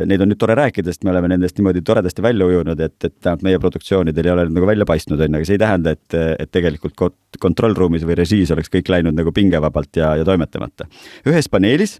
[0.04, 3.14] neid on nüüd tore rääkida, sest me oleme nendest niimoodi toredasti välja ujunud, et, et
[3.24, 6.16] vähemalt meie produktsioonidel ei ole nagu välja paistnud, on ju, aga see ei tähenda, et,
[6.42, 6.96] et tegelikult
[7.40, 10.88] kontrollruumis või režiis oleks kõik läinud nagu pingevabalt ja, ja toimetamata.
[11.30, 11.98] ühes paneelis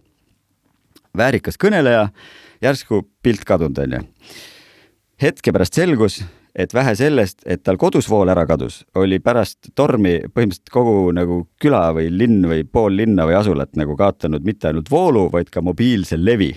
[1.17, 2.09] väärikas kõneleja,
[2.65, 4.03] järsku pilt kadunud, on ju.
[5.23, 6.21] hetke pärast selgus,
[6.57, 11.43] et vähe sellest, et tal kodus vool ära kadus, oli pärast tormi põhimõtteliselt kogu nagu
[11.61, 15.61] küla või linn või pool linna või asulat nagu kaotanud mitte ainult voolu, vaid ka
[15.65, 16.55] mobiilse levi.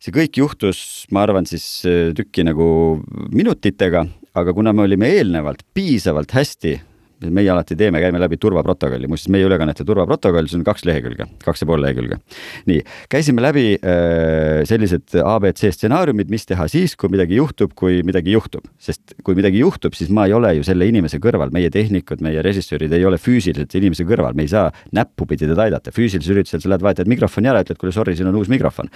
[0.00, 5.64] see kõik juhtus, ma arvan, siis äh, tükki nagu minutitega, aga kuna me olime eelnevalt
[5.74, 6.76] piisavalt hästi
[7.24, 11.62] meie alati teeme, käime läbi turvaprotokolli, muuseas meie ülekannete turvaprotokoll, see on kaks lehekülge, kaks
[11.62, 12.18] ja pool lehekülge.
[12.68, 18.34] nii, käisime läbi äh, sellised abc stsenaariumid, mis teha siis, kui midagi juhtub, kui midagi
[18.36, 22.24] juhtub, sest kui midagi juhtub, siis ma ei ole ju selle inimese kõrval, meie tehnikud,
[22.24, 26.62] meie režissöörid ei ole füüsiliselt inimese kõrval, me ei saa näppupidi teda aidata, füüsilisel üritusel
[26.62, 28.92] sa lähed, vahetad mikrofoni ära, ütled, kuule sorry, siin on uus mikrofon.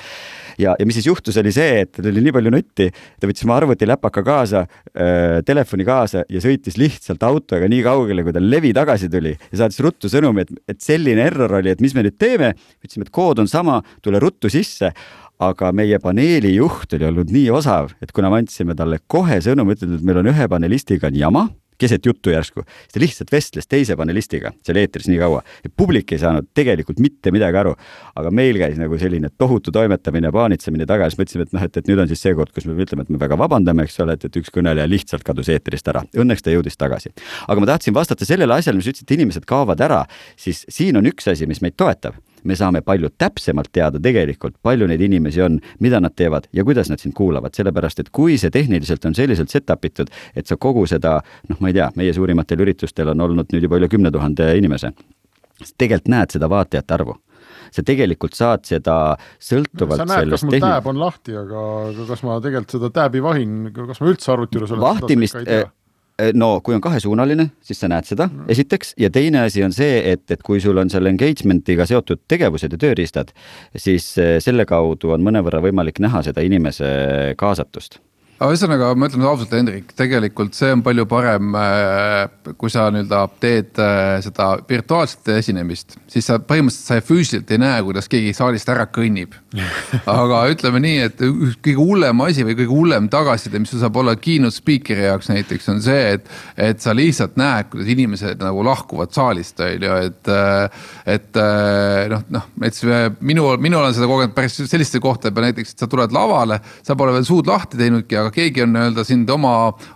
[0.61, 3.47] Ja, ja mis siis juhtus, oli see, et tal oli nii palju nutti, ta võttis
[3.47, 8.75] oma arvutiläpaka kaasa äh,, telefoni kaasa ja sõitis lihtsalt autoga nii kaugele, kui tal levi
[8.77, 12.19] tagasi tuli ja saatis ruttu sõnumi, et, et selline error oli, et mis me nüüd
[12.21, 12.53] teeme.
[12.81, 14.93] ütlesime, et kood on sama, tule ruttu sisse
[15.41, 19.77] aga meie paneeli juht oli olnud nii osav, et kuna me andsime talle kohe sõnumi,
[19.77, 21.47] ütelnud, et meil on ühe panelistiga on jama
[21.81, 26.13] keset juttu järsku, siis ta lihtsalt vestles teise panelistiga seal eetris nii kaua ja publik
[26.15, 27.75] ei saanud tegelikult mitte midagi aru.
[28.21, 31.91] aga meil käis nagu selline tohutu toimetamine, paanitsemine taga, siis mõtlesime, et noh, et, et
[31.91, 34.27] nüüd on siis see kord, kus me ütleme, et me väga vabandame, eks ole, et,
[34.29, 36.03] et üks kõneleja lihtsalt kadus eetrist ära.
[36.17, 37.15] Õnneks ta jõudis tagasi.
[37.47, 40.05] aga ma tahtsin vastata sellele asjale, mis ütlesid, inimesed kaovad ära,
[40.37, 44.89] siis siin on üks asi, mis meid toetab me saame palju täpsemalt teada tegelikult, palju
[44.91, 48.53] neid inimesi on, mida nad teevad ja kuidas nad sind kuulavad, sellepärast et kui see
[48.55, 52.15] tehniliselt on selliselt set up itud, et sa kogu seda, noh, ma ei tea, meie
[52.17, 54.95] suurimatel üritustel on olnud nüüd juba üle kümne tuhande inimese,
[55.77, 57.19] tegelikult näed seda vaatajate arvu
[57.71, 58.95] sa tegelikult saad seda
[59.43, 60.67] sõltuvalt sa näed, sellest kas mul tehni...
[60.67, 61.67] tääb on lahti, aga,
[62.09, 64.83] kas ma tegelikult seda tääbi vahin, kas ma üldse arvuti juures olen?
[64.87, 65.39] vahtimist,
[66.35, 68.51] no kui on kahesuunaline, siis sa näed seda mm.
[68.53, 72.77] esiteks ja teine asi on see, et, et kui sul on seal engagement'iga seotud tegevused
[72.77, 73.35] ja tööriistad,
[73.77, 76.91] siis eh, selle kaudu on mõnevõrra võimalik näha seda inimese
[77.41, 78.01] kaasatust
[78.41, 83.21] aga ühesõnaga, ma ütlen ausalt, Hendrik, tegelikult see on palju parem, äh, kui sa nii-öelda
[83.43, 88.73] teed äh, seda virtuaalset esinemist, siis sa põhimõtteliselt sa füüsiliselt ei näe, kuidas keegi saalist
[88.73, 89.37] ära kõnnib.
[90.07, 91.23] aga ütleme nii, et
[91.65, 95.67] kõige hullem asi või kõige hullem tagasiside, mis sul saab olla keynote speaker'i jaoks näiteks
[95.73, 96.29] on see, et,
[96.71, 100.35] et sa lihtsalt näed, kuidas inimesed nagu lahkuvad saalist, on ju, et.
[101.11, 101.39] Et
[102.11, 105.89] noh, noh, näiteks minu, minul on seda kogenud päris selliste kohtade peal näiteks, et sa
[105.91, 109.55] tuled lavale, sa pole veel suud lahti teinudki, aga keegi on nii-öelda sind oma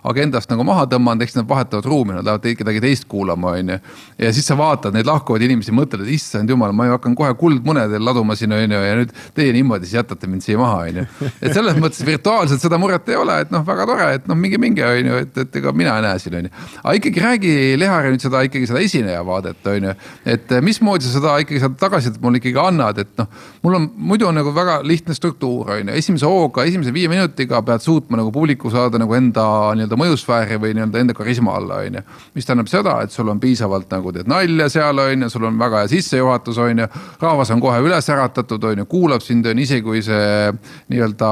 [0.09, 3.79] agendast nagu maha tõmmanud, eks nad vahetavad ruumi, nad lähevad kedagi teist kuulama, on ju.
[4.25, 7.31] ja siis sa vaatad neid lahkuvaid inimesi, mõtled, et issand jumal, ma ju hakkan kohe
[7.39, 10.81] kuldmune teil laduma siin, on ju, ja nüüd teie niimoodi siis jätate mind siia maha,
[10.89, 11.05] on ju.
[11.41, 14.59] et selles mõttes virtuaalselt seda muret ei ole, et noh, väga tore, et noh, minge,
[14.61, 16.53] minge, on ju, et, et ega mina ei näe siin, on ju.
[16.81, 19.95] aga ikkagi räägi, Lehari nüüd seda ikkagi seda esineja vaadet, on ju.
[20.35, 23.29] et mismoodi sa seda ikkagi seda tagasisidet mulle ikkagi annad, et noh,
[23.65, 27.61] mul on muidu on nagu väga lihtne struktuur, on ju, esimese hooga, esimese viie minutiga
[27.65, 29.45] pead suutma nagu publiku saada nagu enda
[29.77, 32.05] nii-öelda mõjusfääri või nii-öelda enda karisma alla, on ju.
[32.35, 35.59] mis tähendab seda, et sul on piisavalt nagu teed nalja seal, on ju, sul on
[35.59, 36.87] väga hea sissejuhatus, on ju.
[37.21, 40.51] rahvas on kohe üles äratatud, on ju, kuulab sind, on ju, isegi kui see
[40.93, 41.31] nii-öelda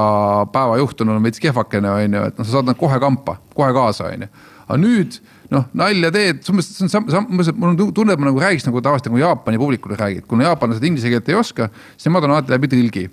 [0.54, 3.70] päeva juhtunud on veits kehvakene, on ju, et noh, sa saad nad kohe kampa, kohe
[3.76, 4.30] kaasa, on ju.
[4.64, 5.18] aga nüüd
[5.54, 8.66] noh, nalja teed, umbes see on sam-, sam-, mul on tunne, et ma nagu räägiks
[8.68, 12.36] nagu tavaliselt nagu Jaapani publikule räägid, kuna jaapanlased inglise keelt ei oska, siis nemad on
[12.36, 13.04] alati läbi tõlgi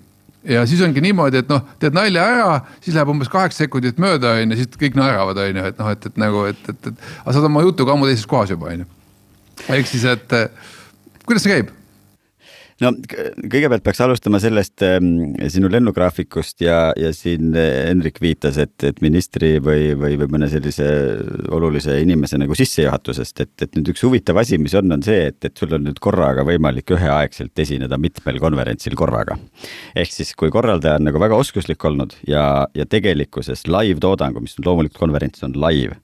[0.48, 2.48] ja siis ongi niimoodi, et noh, teed nalja ära,
[2.82, 5.92] siis läheb umbes kaheksa sekundit mööda, on ju, siis kõik naeravad, on ju, et noh,
[5.94, 7.04] et, et nagu, et, et, et.
[7.22, 8.88] aga sa oled oma jutuga ammu teises kohas juba, on ju.
[9.68, 10.34] ehk siis, et
[11.28, 11.70] kuidas see käib?
[12.82, 19.00] No kõigepealt peaks alustama sellest ähm, sinu lennugraafikust ja, ja siin Hendrik viitas, et, et
[19.04, 20.88] ministri või, või, või mõne sellise
[21.52, 25.38] olulise inimese nagu sissejuhatusest, et, et nüüd üks huvitav asi, mis on, on see, et,
[25.46, 29.38] et sul on nüüd korraga võimalik üheaegselt esineda mitmel konverentsil korraga.
[29.96, 35.00] ehk siis, kui korraldaja on nagu väga oskuslik olnud ja, ja tegelikkuses live-toodangu, mis loomulikult
[35.02, 35.98] konverents on live,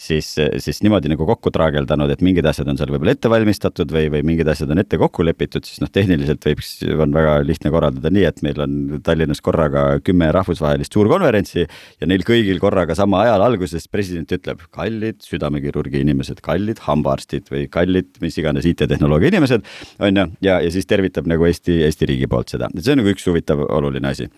[0.00, 4.08] siis, siis niimoodi nagu kokku traageldanud, et mingid asjad on seal võib-olla ette valmistatud või,
[4.12, 7.72] või mingid asjad on ette kokku lepitud, siis noh, tehniliselt tehniliselt võiks, on väga lihtne
[7.72, 13.24] korraldada nii, et meil on Tallinnas korraga kümme rahvusvahelist suurkonverentsi ja neil kõigil korraga sama
[13.24, 19.66] ajal alguses president ütleb, kallid südamekirurgi inimesed, kallid hambaarstid või kallid mis iganes IT-tehnoloogia inimesed,
[20.00, 23.02] on ju, ja, ja siis tervitab nagu Eesti, Eesti riigi poolt seda, et see on
[23.02, 24.28] nagu üks huvitav oluline asi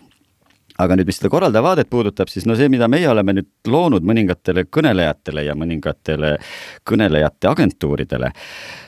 [0.81, 4.05] aga nüüd, mis seda korraldaja vaadet puudutab, siis no see, mida meie oleme nüüd loonud
[4.07, 6.33] mõningatele kõnelejatele ja mõningatele
[6.89, 8.31] kõnelejate agentuuridele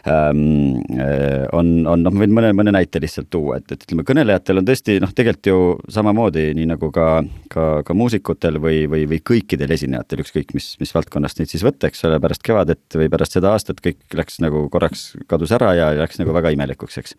[0.09, 4.61] ähm,, äh, on, on noh, võin mõne, mõne näite lihtsalt tuua, et, et ütleme, kõnelejatel
[4.61, 5.59] on tõesti noh, tegelikult ju
[5.93, 7.09] samamoodi, nii nagu ka,
[7.53, 11.91] ka, ka muusikutel või, või, või kõikidel esinejatel, ükskõik mis, mis valdkonnast neid siis võtta,
[11.91, 15.91] eks ole, pärast kevadet või pärast seda aastat kõik läks nagu korraks kadus ära ja
[16.01, 17.15] läks nagu väga imelikuks, eks.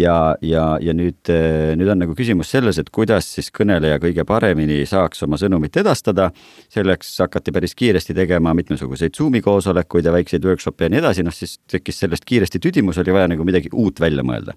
[0.00, 1.30] ja, ja, ja nüüd,
[1.78, 6.30] nüüd on nagu küsimus selles, et kuidas siis kõneleja kõige paremini saaks oma sõnumit edastada.
[6.68, 11.34] selleks hakati päris kiiresti tegema mitmesuguseid Zoomi koosolekuid ja väikseid workshop'e ja nii edasi, noh
[11.34, 14.56] siis tekkis sellest kiiresti tüdimus, oli vaja nagu midagi uut välja mõelda.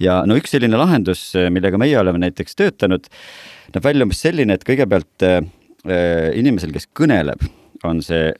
[0.00, 3.10] ja no üks selline lahendus, millega meie oleme näiteks töötanud,
[3.74, 5.42] näeb välja umbes selline, et kõigepealt äh,
[6.34, 7.44] inimesel, kes kõneleb
[7.88, 8.32] on see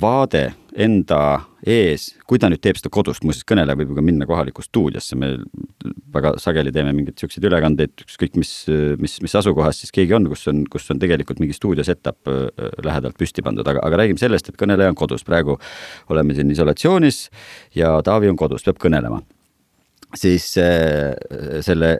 [0.00, 0.42] vaade
[0.78, 1.20] enda
[1.66, 5.18] ees, kui ta nüüd teeb seda kodust, muuseas kõneleja võib ju ka minna kohalikku stuudiosse,
[5.18, 5.32] me
[6.14, 8.52] väga sageli teeme mingeid siukseid ülekandeid, ükskõik mis,
[9.02, 12.30] mis, mis asukohas siis keegi on, kus on, kus on tegelikult mingi stuudio setup
[12.86, 15.58] lähedalt püsti pandud, aga, aga räägime sellest, et kõneleja on kodus, praegu
[16.12, 17.26] oleme siin isolatsioonis
[17.76, 19.22] ja Taavi on kodus, peab kõnelema
[20.18, 21.90] siis selle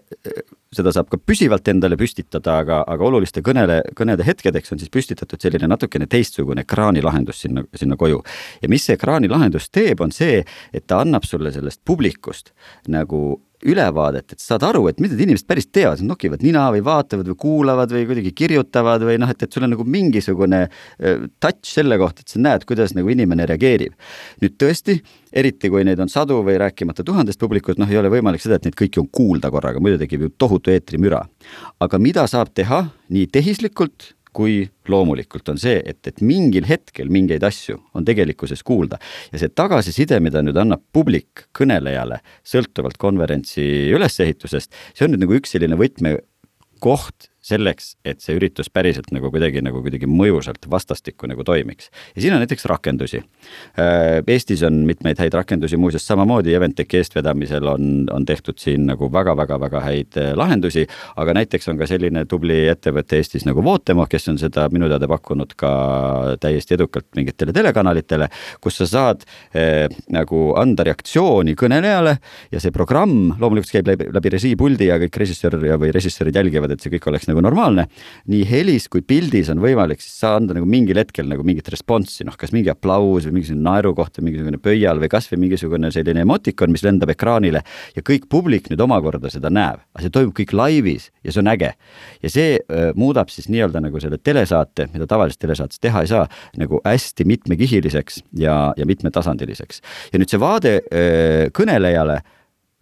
[0.71, 5.43] seda saab ka püsivalt endale püstitada, aga, aga oluliste kõnele, kõnede hetkedeks on siis püstitatud
[5.43, 8.23] selline natukene teistsugune ekraanilahendus sinna, sinna koju.
[8.63, 12.55] ja mis see ekraanilahendus teeb, on see, et ta annab sulle sellest publikust
[12.89, 16.83] nagu ülevaadet, et saad aru, et mida need inimesed päris teevad, nad nokivad nina või
[16.85, 20.63] vaatavad või kuulavad või kuidagi kirjutavad või noh, et, et sul on nagu mingisugune
[21.43, 23.97] touch selle kohta, et sa näed, kuidas nagu inimene reageerib.
[24.41, 25.01] nüüd tõesti,
[25.33, 28.69] eriti kui neid on sadu või rääkimata tuhandest publikut, noh, ei ole võimalik seda, et
[28.69, 31.27] neid kõiki on kuulda korraga, muidu tekib ju tohutu eetrimüra.
[31.81, 37.45] aga mida saab teha nii tehislikult kui loomulikult on see, et, et mingil hetkel mingeid
[37.47, 39.01] asju on tegelikkuses kuulda.
[39.33, 43.65] Ja see tagasiside, mida nüüd annab publik kõnelejale sõltuvalt konverentsi
[43.95, 49.63] ülesehitusest, see on nüüd nagu üks selline võtmekoht selleks, et see üritus päriselt nagu kuidagi
[49.65, 51.91] nagu kuidagi mõjusalt vastastikku nagu toimiks.
[52.15, 53.23] ja siin on näiteks rakendusi.
[53.79, 59.11] Äh, Eestis on mitmeid häid rakendusi, muuseas samamoodi Eventeki eestvedamisel on, on tehtud siin nagu
[59.13, 64.29] väga-väga-väga häid äh, lahendusi, aga näiteks on ka selline tubli ettevõte Eestis nagu Vootemo, kes
[64.33, 65.71] on seda minu teada pakkunud ka
[66.41, 68.29] täiesti edukalt mingitele telekanalitele,
[68.61, 69.25] kus sa saad
[69.55, 72.17] eh, nagu anda reaktsiooni kõnelejale
[72.53, 76.85] ja see programm loomulikult käib läbi, läbi režiipuldi ja kõik režissöör või režissöörid jälgivad, et
[76.85, 77.87] see kõik oleks nagu normaalne.
[78.31, 82.37] nii helis kui pildis on võimalik siis anda nagu mingil hetkel nagu mingit responssi, noh,
[82.39, 86.85] kas mingi aplaus või mingisugune naerukoht või mingisugune pöial või kasvõi mingisugune selline emotikon, mis
[86.87, 87.63] lendab ekraanile
[87.97, 91.53] ja kõik publik nüüd omakorda seda näeb, aga see toimub kõik laivis ja see on
[91.53, 91.73] äge.
[92.23, 96.27] ja see äh, muudab siis nii-öelda nagu selle telesaate, mida tavaliselt telesaates teha ei saa,
[96.61, 99.83] nagu hästi mitmekihiliseks ja, ja mitmetasandiliseks.
[100.13, 102.21] ja nüüd see vaade äh, kõnelejale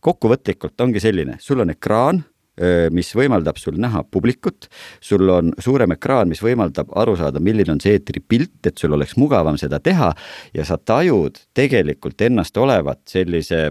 [0.04, 2.22] kokkuvõtlikult ongi selline, sul on ekraan
[2.94, 4.68] mis võimaldab sul näha publikut,
[5.04, 9.16] sul on suurem ekraan, mis võimaldab aru saada, milline on see eetripilt, et sul oleks
[9.20, 10.12] mugavam seda teha.
[10.56, 13.68] Ja sa tajud tegelikult ennast olevat sellise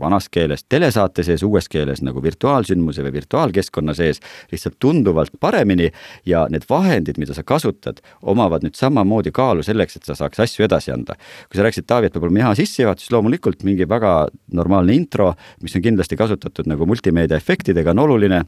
[0.00, 5.90] vanas keeles telesaate sees, uues keeles nagu virtuaalsündmuse või virtuaalkeskkonna sees lihtsalt tunduvalt paremini
[6.26, 10.66] ja need vahendid, mida sa kasutad, omavad nüüd samamoodi kaalu selleks, et sa saaks asju
[10.68, 11.18] edasi anda.
[11.48, 15.82] kui sa rääkisid, Taavi, et olema hea sissejuhatus, loomulikult mingi väga normaalne intro, mis on
[15.82, 18.42] kindlasti kasutatud nagu multimeedia efektidega, on oluline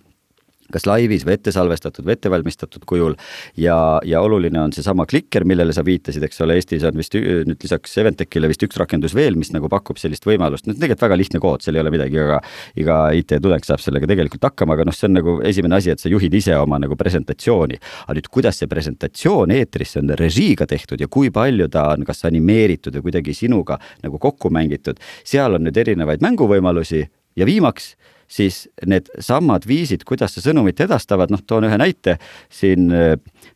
[0.72, 3.16] kas laivis või ette salvestatud või ette valmistatud kujul.
[3.56, 7.62] ja, ja oluline on seesama klikker, millele sa viitasid, eks ole, Eestis on vist nüüd
[7.62, 11.42] lisaks Eventechile vist üks rakendus veel, mis nagu pakub sellist võimalust, no tegelikult väga lihtne
[11.42, 12.40] kood, seal ei ole midagi, aga
[12.80, 16.12] iga IT-tudeng saab sellega tegelikult hakkama, aga noh, see on nagu esimene asi, et sa
[16.12, 17.80] juhid ise oma nagu presentatsiooni.
[18.06, 22.24] aga nüüd, kuidas see presentatsioon eetrisse on režiiga tehtud ja kui palju ta on kas
[22.28, 27.94] animeeritud või kuidagi sinuga nagu kokku mängitud, seal on nüüd erinevaid mänguvõimalusi ja viimaks
[28.30, 32.86] siis needsamad viisid, kuidas sa sõnumit edastavad, noh, toon ühe näite siin,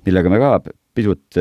[0.06, 0.56] millega me ka
[0.94, 1.38] pisut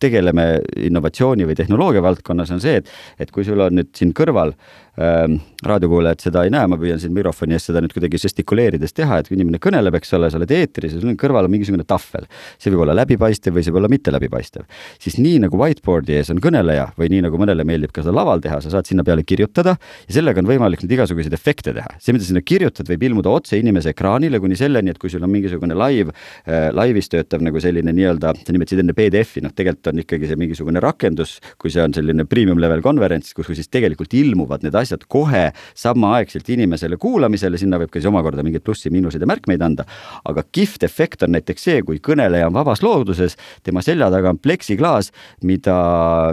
[0.00, 4.54] tegeleme innovatsiooni või tehnoloogia valdkonnas, on see, et, et kui sul on nüüd siin kõrval
[5.00, 9.20] ähm, raadiokuulajad seda ei näe, ma püüan siin mikrofoni ees seda nüüd kuidagi žestikuleerides teha,
[9.20, 11.84] et kui inimene kõneleb, eks ole, sa oled eetris ja sul on kõrval on mingisugune
[11.88, 12.26] tahvel.
[12.58, 14.66] see võib olla läbipaistev või see võib olla mitte läbipaistev.
[14.98, 18.40] siis nii nagu whiteboard'i ees on kõneleja või nii nagu mõnele meeldib ka seda laval
[18.44, 21.96] teha, sa saad sinna peale kirjutada ja sellega on võimalik nüüd igasuguseid efekte teha.
[21.98, 25.32] see, mida sinna kirjutad, võib ilmuda otse inimese ekraanile kuni selleni, et kui sul on
[25.32, 26.12] mingisugune live
[26.46, 30.38] äh,, laivis töötav nagu selline nii-öelda, sa nimetasid enne PDF-i, noh, tegelikult on ikkagi see
[30.40, 35.06] mingisugune rakendus, kui see on selline premium level konverents, kus siis tegelikult ilmuvad need asjad
[35.10, 39.86] kohe samaaegselt inimesele kuulamisele, sinna võib ka siis omakorda mingeid plussi-miinuseid ja märkmeid anda.
[40.24, 44.38] aga kihvt efekt on näiteks see, kui kõneleja on vabas looduses, tema selja taga on
[44.38, 45.10] pleksiklaas,
[45.42, 45.76] mida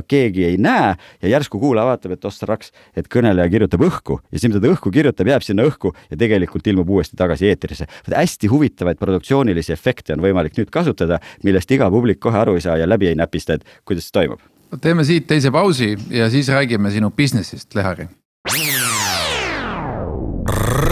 [0.08, 4.42] keegi ei näe ja järsku kuulaja vaatab, et ossa raks, et kõneleja kirjutab õhku ja
[4.42, 7.88] see, mida ta õhku kirjutab, jääb sinna õhku ja tegelikult ilmub uuesti tagasi eetrisse.
[8.08, 12.78] hästi huvitavaid produktsioonilisi efekte on võimalik nüüd kasutada, millest iga publik kohe aru ei saa
[12.78, 14.42] ja läbi ei näpista, et kuidas see toimub
[14.82, 18.08] teeme siit teise pausi ja siis räägime sinu business'ist, Lehari.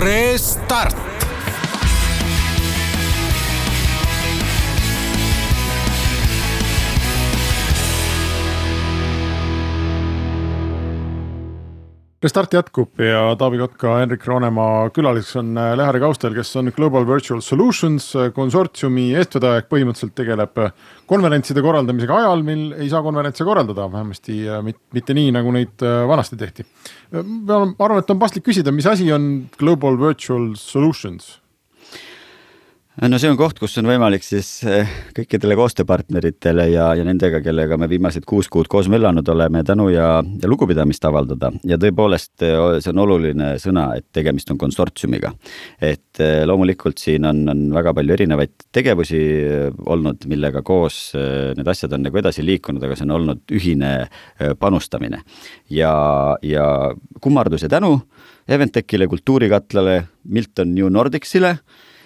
[0.03, 1.14] Restart.
[12.25, 17.05] Restart jätkub ja Taavi Kotka, Henrik Roonemaa külaliseks on äh, Lehari Kaustel, kes on Global
[17.05, 20.73] Virtual Solutions äh, konsortsiumi eestvedaja põhimõtteliselt tegeleb äh,
[21.05, 26.65] konverentside korraldamisega ajal, mil ei saa konverentse korraldada, vähemasti mitte nii, nagu neid vanasti tehti.
[27.13, 31.35] ma arvan, et on paslik küsida, mis asi on Global Virtual Solutions
[33.03, 37.75] no see on koht, kus on võimalik siis eh, kõikidele koostööpartneritele ja, ja nendega, kellega
[37.79, 41.51] me viimased kuus kuud koos möllanud oleme, tänu ja, ja lugupidamist avaldada.
[41.67, 45.33] ja tõepoolest, eh, see on oluline sõna, et tegemist on konsortsiumiga.
[45.83, 49.19] et eh, loomulikult siin on, on väga palju erinevaid tegevusi
[49.85, 53.91] olnud, millega koos need asjad on nagu edasi liikunud, aga see on olnud ühine
[54.59, 55.19] panustamine.
[55.69, 55.91] ja,
[56.41, 56.67] ja
[57.21, 57.97] kummardus ja tänu
[58.47, 61.57] Eventechile, Kultuurikatlale, Milton New Nordicile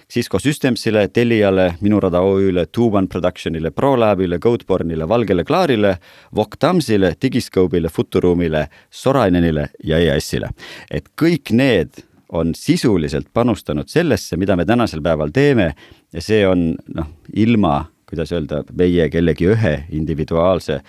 [0.09, 5.97] Cisco Systemsile, Teliale, Minu Rada OÜ-le, Two-One Productionile, ProLabile, Goatbornile, Valgele Klaarile,
[6.35, 10.49] Voctamsile, Digiscope'ile, Futuruumile, Sorainenile ja EAS-ile.
[10.91, 15.73] et kõik need on sisuliselt panustanud sellesse, mida me tänasel päeval teeme
[16.13, 20.79] ja see on noh, ilma kuidas öelda, meie kellegi ühe individuaalse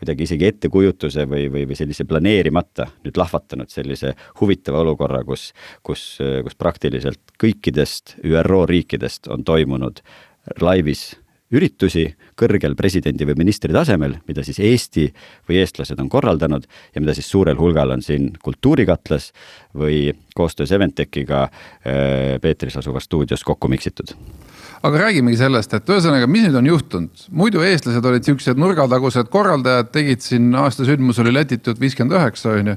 [0.00, 5.50] kuidagi isegi ettekujutuse või, või, või sellise planeerimata nüüd lahvatanud sellise huvitava olukorra, kus,
[5.86, 10.00] kus, kus praktiliselt kõikidest ÜRO riikidest on toimunud
[10.60, 11.10] laivis
[11.52, 12.06] üritusi
[12.38, 15.08] kõrgel presidendi või ministri tasemel, mida siis Eesti
[15.48, 19.32] või eestlased on korraldanud ja mida siis suurel hulgal on siin Kultuurikatlas
[19.76, 24.14] või koostöös Eventechiga äh, Peetris asuvas stuudios kokku miksitud
[24.80, 29.90] aga räägimegi sellest, et ühesõnaga, mis nüüd on juhtunud, muidu eestlased olid siuksed nurgatagused korraldajad,
[29.92, 32.76] tegid siin aasta sündmus oli Läti tuhat viiskümmend üheksa on ju.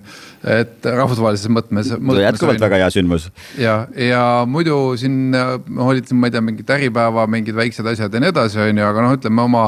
[0.51, 1.93] et rahvusvahelises mõtmes.
[1.93, 3.29] jätkuvalt väga hea sündmus.
[3.57, 8.33] ja, ja muidu siin olid, ma ei tea, mingid Äripäeva mingid väiksed asjad ja nii
[8.35, 9.67] edasi, on ju, aga noh, ütleme oma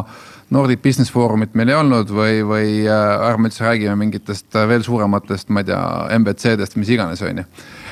[0.53, 5.49] Nordic Business Forumit meil ei olnud või, või äh, ärme üldse räägime mingitest veel suurematest,
[5.49, 5.81] ma ei tea,
[6.19, 7.47] MBC-dest, mis iganes, on ju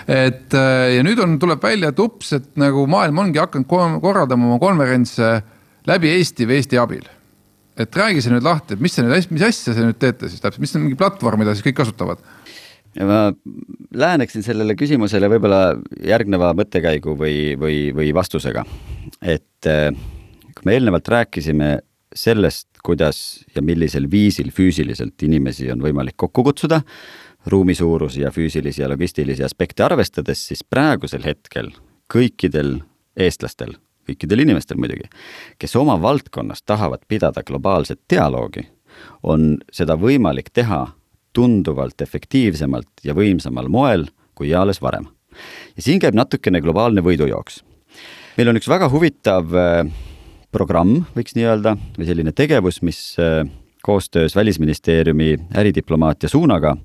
[0.08, 3.68] et äh, ja nüüd on, tuleb välja, et ups, et nagu maailm ongi hakanud
[4.04, 5.36] korraldama oma konverentse
[5.88, 7.04] läbi Eesti või Eesti abil.
[7.74, 10.44] et räägi see nüüd lahti, et mis see nüüd, mis asja te nüüd teete siis
[10.44, 12.20] täpselt, mis on mingi platvorm, mida siis kõik kasutavad?
[12.94, 13.22] ja ma
[13.98, 18.66] läheneksin sellele küsimusele võib-olla järgneva mõttekäigu või, või, või vastusega.
[19.22, 19.90] et äh,
[20.66, 21.80] me eelnevalt rääkisime
[22.16, 26.82] sellest, kuidas ja millisel viisil füüsiliselt inimesi on võimalik kokku kutsuda,
[27.46, 31.72] ruumi suurusi ja füüsilisi ja logistilisi aspekte arvestades, siis praegusel hetkel
[32.14, 32.78] kõikidel
[33.18, 33.76] eestlastel,
[34.08, 35.10] kõikidel inimestel muidugi,
[35.60, 38.68] kes oma valdkonnas tahavad pidada globaalset dialoogi,
[39.24, 40.86] on seda võimalik teha
[41.34, 45.08] tunduvalt efektiivsemalt ja võimsamal moel kui eales varem.
[45.76, 47.64] ja siin käib natukene globaalne võidujooks.
[48.38, 49.88] meil on üks väga huvitav äh,
[50.54, 53.42] programm, võiks nii öelda, või selline tegevus, mis äh,
[53.84, 56.76] koostöös Välisministeeriumi äridiplomaatia suunaga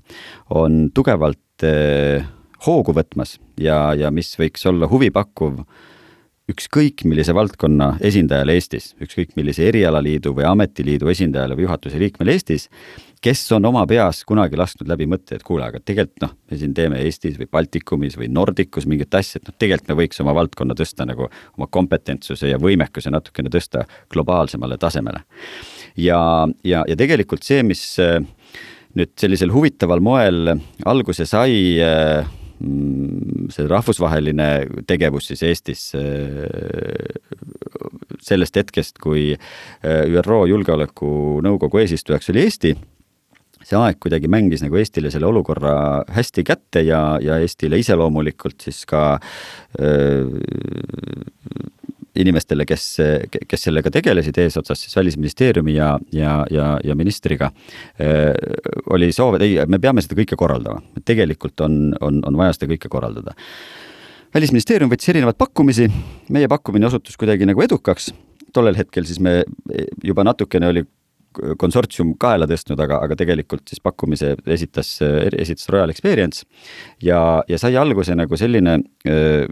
[0.49, 2.25] on tugevalt eh,
[2.65, 5.61] hoogu võtmas ja, ja mis võiks olla huvipakkuv
[6.49, 12.67] ükskõik millise valdkonna esindajale Eestis, ükskõik millise erialaliidu või ametiliidu esindajale või juhatuse liikmele Eestis,
[13.21, 16.73] kes on oma peas kunagi lasknud läbi mõtte, et kuule, aga tegelikult noh, me siin
[16.73, 20.77] teeme Eestis või Baltikumis või Nordicus mingit asja, et noh, tegelikult me võiks oma valdkonna
[20.79, 25.23] tõsta nagu oma kompetentsuse ja võimekuse natukene tõsta globaalsemale tasemele.
[25.99, 26.19] Ja,
[26.63, 28.21] ja, ja tegelikult see, mis äh,
[28.97, 30.55] nüüd sellisel huvitaval moel
[30.89, 32.25] alguse sai, äh,
[32.59, 34.49] see rahvusvaheline
[34.87, 36.03] tegevus siis Eestis, äh,
[38.21, 39.31] sellest hetkest, kui
[39.83, 42.73] ÜRO Julgeolekunõukogu eesistujaks oli Eesti
[43.65, 48.85] see aeg kuidagi mängis nagu Eestile selle olukorra hästi kätte ja, ja Eestile iseloomulikult siis
[48.89, 49.19] ka
[49.79, 50.25] öö,
[52.19, 52.85] inimestele, kes,
[53.47, 57.51] kes sellega tegelesid eesotsas siis Välisministeeriumi ja, ja, ja, ja ministriga,
[58.93, 62.69] oli soov, et ei, me peame seda kõike korraldama, tegelikult on, on, on vaja seda
[62.73, 63.35] kõike korraldada.
[64.33, 65.89] välisministeerium võttis erinevaid pakkumisi,
[66.29, 68.11] meie pakkumine osutus kuidagi nagu edukaks,
[68.53, 69.43] tollel hetkel siis me
[70.03, 70.85] juba natukene oli
[71.59, 74.91] konsortsium kaela tõstnud, aga, aga tegelikult siis pakkumise esitas,
[75.37, 76.45] esitas Royal Experience.
[77.03, 79.45] Ja, ja sai alguse nagu selline äh,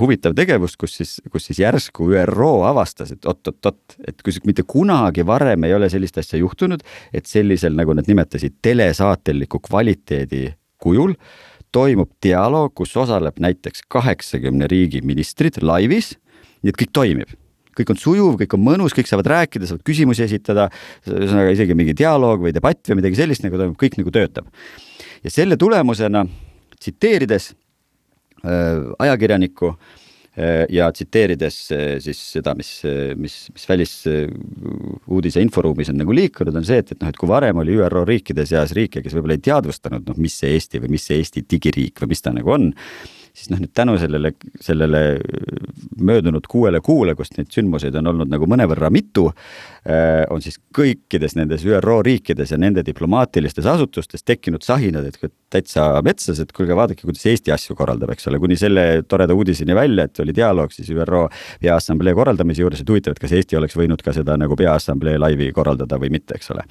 [0.00, 5.26] huvitav tegevus, kus siis, kus siis järsku ÜRO avastas, et oot-oot-oot, et kui mitte kunagi
[5.26, 10.48] varem ei ole sellist asja juhtunud, et sellisel, nagu nad nimetasid, telesaatelliku kvaliteedi
[10.82, 11.16] kujul
[11.74, 16.14] toimub dialoog, kus osaleb näiteks kaheksakümne riigi ministrid laivis,
[16.62, 17.34] nii et kõik toimib
[17.76, 20.70] kõik on sujuv, kõik on mõnus, kõik saavad rääkida, saavad küsimusi esitada,
[21.08, 24.48] ühesõnaga isegi mingi dialoog või debatt või midagi sellist nagu toimub, kõik nagu töötab.
[25.24, 26.24] ja selle tulemusena
[26.80, 27.52] tsiteerides
[28.44, 32.70] äh, ajakirjanikku äh, ja tsiteerides äh, siis seda, mis,
[33.16, 37.62] mis, mis välisuudise inforuumis on nagu liikunud, on see, et, et noh, et kui varem
[37.62, 41.08] oli ÜRO riikide seas riike, kes võib-olla ei teadvustanud, noh, mis see Eesti või mis
[41.08, 42.72] see Eesti digiriik või mis ta nagu on
[43.36, 44.32] siis noh, nüüd tänu sellele,
[44.64, 45.00] sellele
[46.00, 49.26] möödunud kuuele kuule, kus neid sündmuseid on olnud nagu mõnevõrra mitu,
[49.84, 55.88] äh, on siis kõikides nendes ÜRO riikides ja nende diplomaatilistes asutustes tekkinud sahinad, et täitsa
[56.06, 60.08] metsas, et kuulge, vaadake, kuidas Eesti asju korraldab, eks ole, kuni selle toreda uudiseni välja,
[60.08, 61.26] et oli dialoog siis ÜRO
[61.60, 65.52] Peaassamblee korraldamise juures, et huvitav, et kas Eesti oleks võinud ka seda nagu Peaassamblee laivi
[65.52, 66.64] korraldada või mitte, eks ole.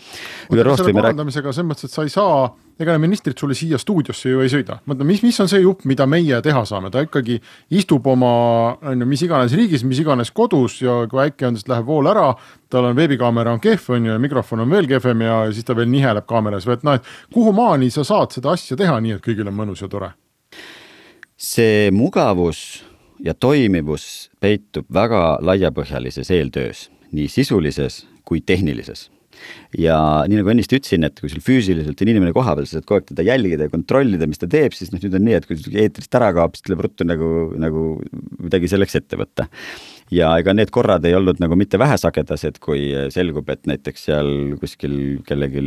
[0.50, 2.48] korraldamisega selles mõttes, et sa ei saa
[2.80, 6.08] ega ministrid sulle siia stuudiosse ju ei sõida, mõtle, mis, mis on see jupp, mida
[6.10, 7.38] meie teha saame, ta ikkagi
[7.76, 8.32] istub oma,
[8.92, 12.10] on ju, mis iganes riigis, mis iganes kodus ja kui äkki on, siis läheb vool
[12.12, 12.28] ära,
[12.72, 15.78] tal on veebikaamera on kehv, on ju, ja mikrofon on veel kehvem ja siis ta
[15.78, 19.26] veel niheleb kaameras või et noh, et kuhumaani sa saad seda asja teha nii, et
[19.26, 20.12] kõigil on mõnus ja tore?
[21.36, 22.86] see mugavus
[23.24, 29.10] ja toimivus peitub väga laiapõhjalises eeltöös, nii sisulises kui tehnilises
[29.80, 29.98] ja
[30.30, 33.10] nii nagu ennist ütlesin, et kui sul füüsiliselt on inimene kohapeal, sa saad kogu aeg
[33.12, 35.78] teda jälgida ja kontrollida, mis ta teeb, siis noh, nüüd on nii, et kui sul
[35.82, 37.32] eetrist ära kaob, siis tuleb ruttu nagu,
[37.62, 37.86] nagu
[38.40, 39.50] midagi selleks ette võtta.
[40.14, 44.30] ja ega need korrad ei olnud nagu mitte vähesagedased, kui selgub, et näiteks seal
[44.62, 45.66] kuskil kellelgi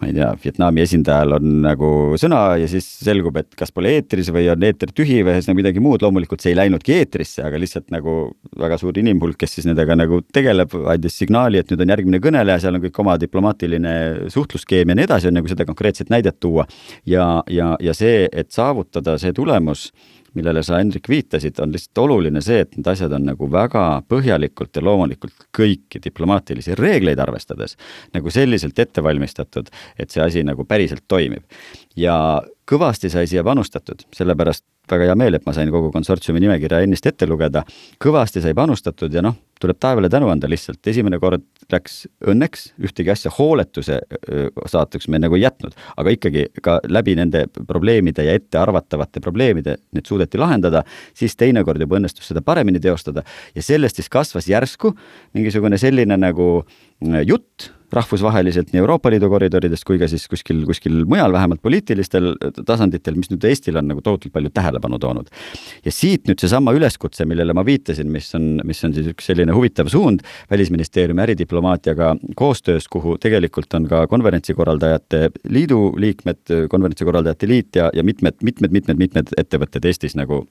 [0.00, 1.90] ma ei tea, Vietnami esindajal on nagu
[2.20, 5.82] sõna ja siis selgub, et kas pole eetris või on eeter tühi või ühesõnaga midagi
[5.84, 8.16] muud, loomulikult see ei läinudki eetrisse, aga lihtsalt nagu
[8.60, 12.64] väga suur inimhulk, kes siis nendega nagu tegeleb, andis signaali, et nüüd on järgmine kõneleja,
[12.64, 13.94] seal on kõik oma diplomaatiline
[14.34, 16.66] suhtluskeem ja nii edasi, on nagu seda konkreetset näidet tuua.
[17.06, 19.90] ja, ja, ja see, et saavutada see tulemus
[20.34, 24.76] millele sa, Hendrik, viitasid, on lihtsalt oluline see, et need asjad on nagu väga põhjalikult
[24.76, 27.78] ja loomulikult kõiki diplomaatilisi reegleid arvestades
[28.14, 31.44] nagu selliselt ette valmistatud, et see asi nagu päriselt toimib.
[31.96, 36.82] ja kõvasti sai siia panustatud, sellepärast väga hea meel, et ma sain kogu konsortsiumi nimekirja
[36.84, 37.64] ennist ette lugeda.
[38.02, 43.12] kõvasti sai panustatud ja noh, tuleb taevale tänu anda lihtsalt, esimene kord läks õnneks, ühtegi
[43.12, 44.00] asja hooletuse
[44.68, 50.08] saatuks me nagu ei jätnud, aga ikkagi ka läbi nende probleemide ja ettearvatavate probleemide need
[50.10, 50.84] suudeti lahendada,
[51.16, 53.24] siis teinekord juba õnnestus seda paremini teostada.
[53.54, 54.92] Ja sellest siis kasvas järsku
[55.34, 56.50] mingisugune selline nagu
[57.24, 62.32] jutt rahvusvaheliselt nii Euroopa Liidu koridoridest kui ka siis kuskil, kuskil mujal, vähemalt poliitilistel
[62.66, 65.30] tasanditel, mis nüüd Eestil on nagu tohutult palju tähelepanu toonud.
[65.84, 69.54] ja siit nüüd seesama üleskutse, millele ma viitasin, mis on, mis on siis üks selline
[69.56, 77.90] huvitav suund Välisministeeriumi äridiplomaatiaga koostöös, kuhu tegelikult on ka konverentsikorraldajate liidu liikmed, konverentsikorraldajate liit ja,
[77.94, 80.44] ja mitmed, mitmed, mitmed, mitmed ettevõtted Eestis nagu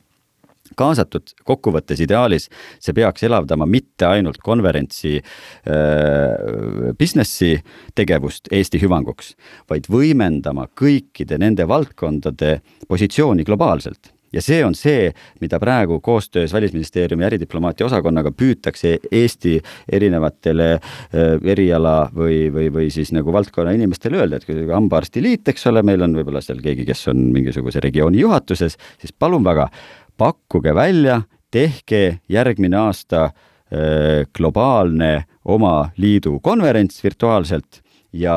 [0.78, 2.50] kaasatud, kokkuvõttes ideaalis
[2.80, 7.56] see peaks elavdama mitte ainult konverentsi äh, businessi
[7.96, 9.34] tegevust Eesti hüvanguks,
[9.70, 14.14] vaid võimendama kõikide nende valdkondade positsiooni globaalselt.
[14.34, 15.12] Ja see on see,
[15.42, 19.60] mida praegu koostöös Välisministeeriumi äridiplomaatia osakonnaga püütakse Eesti
[19.92, 20.70] erinevatele
[21.54, 26.02] eriala või, või, või siis nagu valdkonna inimestele öelda, et kui hambaarstiliit, eks ole, meil
[26.02, 29.70] on võib-olla seal keegi, kes on mingisuguse regiooni juhatuses, siis palun väga
[30.18, 37.84] pakkuge välja, tehke järgmine aasta äh, globaalne oma liidu konverents virtuaalselt
[38.14, 38.36] ja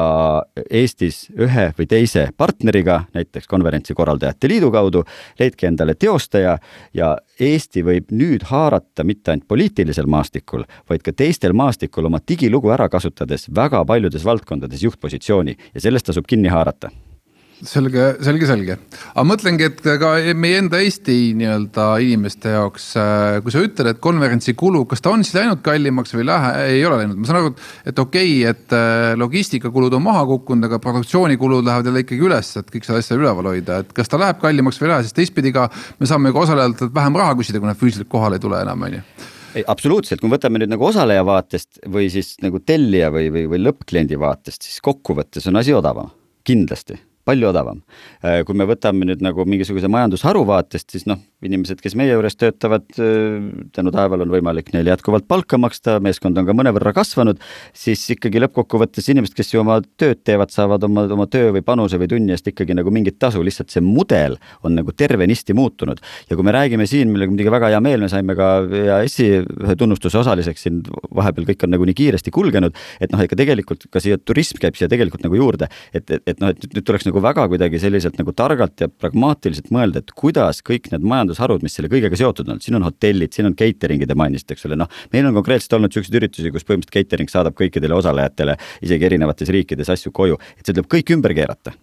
[0.71, 5.05] Eestis ühe või teise partneriga, näiteks konverentsi korraldajate liidu kaudu,
[5.39, 6.57] leidke endale teostaja
[6.95, 7.11] ja
[7.41, 12.89] Eesti võib nüüd haarata mitte ainult poliitilisel maastikul, vaid ka teistel maastikul oma digilugu ära
[12.89, 16.91] kasutades väga paljudes valdkondades juhtpositsiooni ja sellest tasub kinni haarata
[17.65, 18.77] selge, selge, selge,
[19.15, 24.01] aga mõtlengi, et ka meie enda Eesti nii-öelda inimeste jaoks, äh, kui sa ütled, et
[24.03, 27.41] konverentsi kulu, kas ta on siis läinud kallimaks või lähe, ei ole läinud, ma saan
[27.41, 27.55] aru,
[27.89, 32.53] et okei okay,, et äh, logistikakulud on maha kukkunud, aga produktsioonikulud lähevad jälle ikkagi üles,
[32.61, 35.17] et kõik seda asja üleval hoida, et kas ta läheb kallimaks või ei lähe, sest
[35.17, 38.45] teistpidi ka me saame ju ka osalejatelt vähem raha küsida, kui nad füüsiliselt kohale ei
[38.45, 39.03] tule enam, on ju.
[39.57, 43.49] Ei, absoluutselt, kui me võtame nüüd nagu osaleja vaatest või siis nagu tellija või, või,
[43.55, 46.13] või lõppkliendi vaatest, siis kokkuvõttes on asi odavam,
[46.45, 47.83] kindlasti palju odavam.
[48.23, 52.39] Äh, kui me võtame nüüd nagu mingisuguse majandusharu vaatest, siis noh, inimesed, kes meie juures
[52.41, 53.45] töötavad, äh,
[53.77, 57.43] tänu taevale on võimalik neile jätkuvalt palka maksta, meeskond on ka mõnevõrra kasvanud,
[57.77, 62.01] siis ikkagi lõppkokkuvõttes inimesed, kes ju oma tööd teevad, saavad oma, oma töö või panuse
[62.01, 66.01] või tunni eest ikkagi nagu mingit tasu, lihtsalt see mudel on nagu tervenisti muutunud.
[66.31, 69.77] ja kui me räägime siin, millega muidugi väga hea meel, me saime ka EAS-i ühe
[69.77, 70.81] tunnustuse osaliseks siin,
[71.15, 74.81] vahepeal kõik on nagu nii kiiresti kulgenud, et noh, ega tegelikult ka siia turism käib
[74.81, 78.17] siia tegelikult nagu juurde, et, et, et noh, et nüüd tuleks nagu väga kuidagi selliselt
[78.17, 81.05] nagu targalt ja pragmaatiliselt mõelda, et kuidas kõik need
[81.37, 84.67] majandusharud, mis selle kõigega seotud on, siin on hotellid, siin on catering'id te mainisite, eks
[84.67, 89.09] ole, noh, meil on konkreetselt olnud niisuguseid üritusi, kus põhimõtteliselt catering saadab kõikidele osalejatele isegi
[89.09, 91.75] erinevates riikides asju koju, et see tuleb kõik ümber keerata.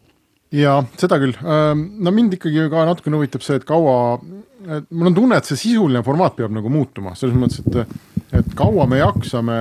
[0.54, 4.20] Ja seda küll, no mind ikkagi ka natukene huvitab see, et kaua,
[4.68, 7.16] et mul on tunne, et see sisuline formaat peab nagu muutuma.
[7.18, 7.98] Selles mõttes, et,
[8.38, 9.58] et kaua me jaksame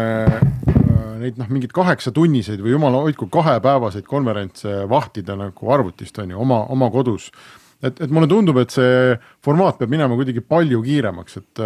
[1.22, 6.64] neid noh, mingeid kaheksatunniseid või jumala hoidku kahepäevaseid konverentse vahtida nagu arvutist on ju oma,
[6.74, 7.30] oma kodus
[7.82, 11.62] et, et mulle tundub, et see formaat peab minema kuidagi palju kiiremaks, et,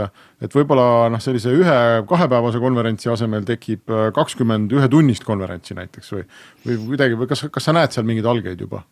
[0.46, 6.24] et võib-olla noh, sellise ühe kahepäevase konverentsi asemel tekib kakskümmend ühetunnist konverentsi näiteks või,
[6.66, 8.84] või kuidagi või kas, kas sa näed seal mingeid algeid juba?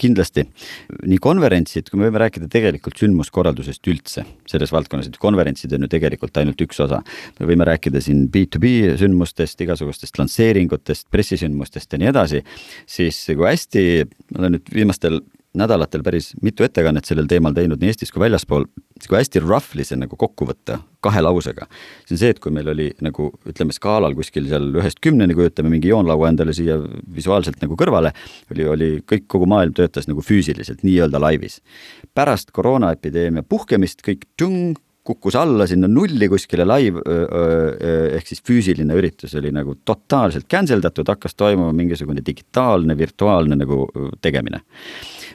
[0.00, 0.46] kindlasti,
[1.06, 5.90] nii konverentsid, kui me võime rääkida tegelikult sündmuskorraldusest üldse selles valdkonnas, et konverentsid on ju
[5.92, 7.02] tegelikult ainult üks osa.
[7.38, 12.42] me võime rääkida siin B2B sündmustest, igasugustest lansseeringutest, pressisündmustest ja nii edasi,
[12.88, 13.84] siis kui hästi,
[14.32, 15.20] ma olen nüüd viimastel
[15.56, 18.66] nädalatel päris mitu ettekannet sellel teemal teinud nii Eestis kui väljaspool,
[19.08, 21.66] kui hästi roughly see nagu kokku võtta kahe lausega,
[22.06, 25.72] see on see, et kui meil oli nagu ütleme skaalal kuskil seal ühest kümneni, kujutame
[25.72, 26.76] mingi joonlaua endale siia
[27.16, 28.12] visuaalselt nagu kõrvale,
[28.54, 31.60] oli, oli kõik, kogu maailm töötas nagu füüsiliselt nii-öelda laivis.
[32.14, 34.78] pärast koroonaepideemia puhkemist kõik tšung,
[35.10, 37.02] kukkus alla sinna nulli kuskile live
[38.16, 43.86] ehk siis füüsiline üritus oli nagu totaalselt cancel datud, hakkas toimuma mingisugune digitaalne, virtuaalne nagu
[44.22, 44.62] tegemine.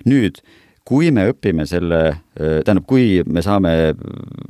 [0.07, 0.41] Nüüd
[0.86, 1.99] kui me õpime selle,
[2.38, 3.71] tähendab, kui me saame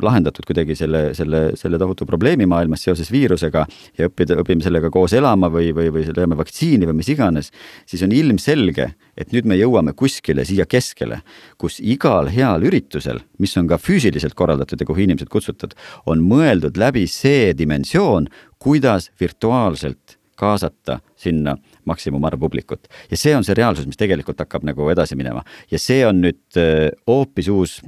[0.03, 3.63] lahendatud kuidagi selle, selle, selle tohutu probleemi maailmas seoses viirusega
[3.95, 7.53] ja õppida, õpime sellega koos elama või, või, või lööme vaktsiini või mis iganes,
[7.88, 11.21] siis on ilmselge, et nüüd me jõuame kuskile siia keskele,
[11.61, 16.75] kus igal heal üritusel, mis on ka füüsiliselt korraldatud ja kuhu inimesed kutsutud, on mõeldud
[16.75, 18.27] läbi see dimensioon,
[18.59, 22.88] kuidas virtuaalselt kaasata sinna maksimumarv publikut.
[23.11, 26.59] ja see on see reaalsus, mis tegelikult hakkab nagu edasi minema ja see on nüüd
[26.59, 27.79] äh, hoopis uus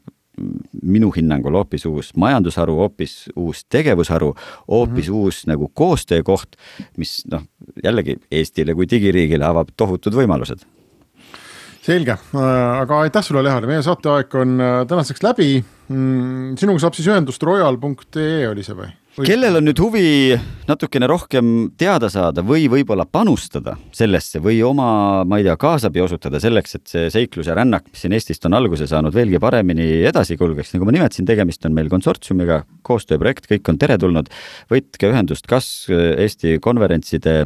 [0.83, 4.35] minu hinnangul hoopis uus majandusharu, hoopis uus tegevusharu,
[4.67, 5.17] hoopis mm -hmm.
[5.17, 6.55] uus nagu koostöökoht,
[6.97, 7.41] mis noh,
[7.83, 10.65] jällegi Eestile kui digiriigile avab tohutud võimalused
[11.87, 15.63] selge, äh, aga aitäh sulle, Lehar, meie saateaeg on äh, tänaseks läbi.
[15.87, 18.89] Mm, sinuga saab siis ühendust royal.ee oli see või?
[19.25, 20.09] Kellel on nüüd huvi
[20.67, 26.41] natukene rohkem teada saada või võib-olla panustada sellesse või oma, ma ei tea, kaasabi osutada
[26.43, 30.37] selleks, et see seiklus ja rännak, mis siin Eestist on alguse saanud, veelgi paremini edasi
[30.37, 34.29] kulgeks, nagu ma nimetasin, tegemist on meil konsortsiumiga, koostööprojekt, kõik on teretulnud.
[34.69, 37.45] võtke ühendust kas Eesti konverentside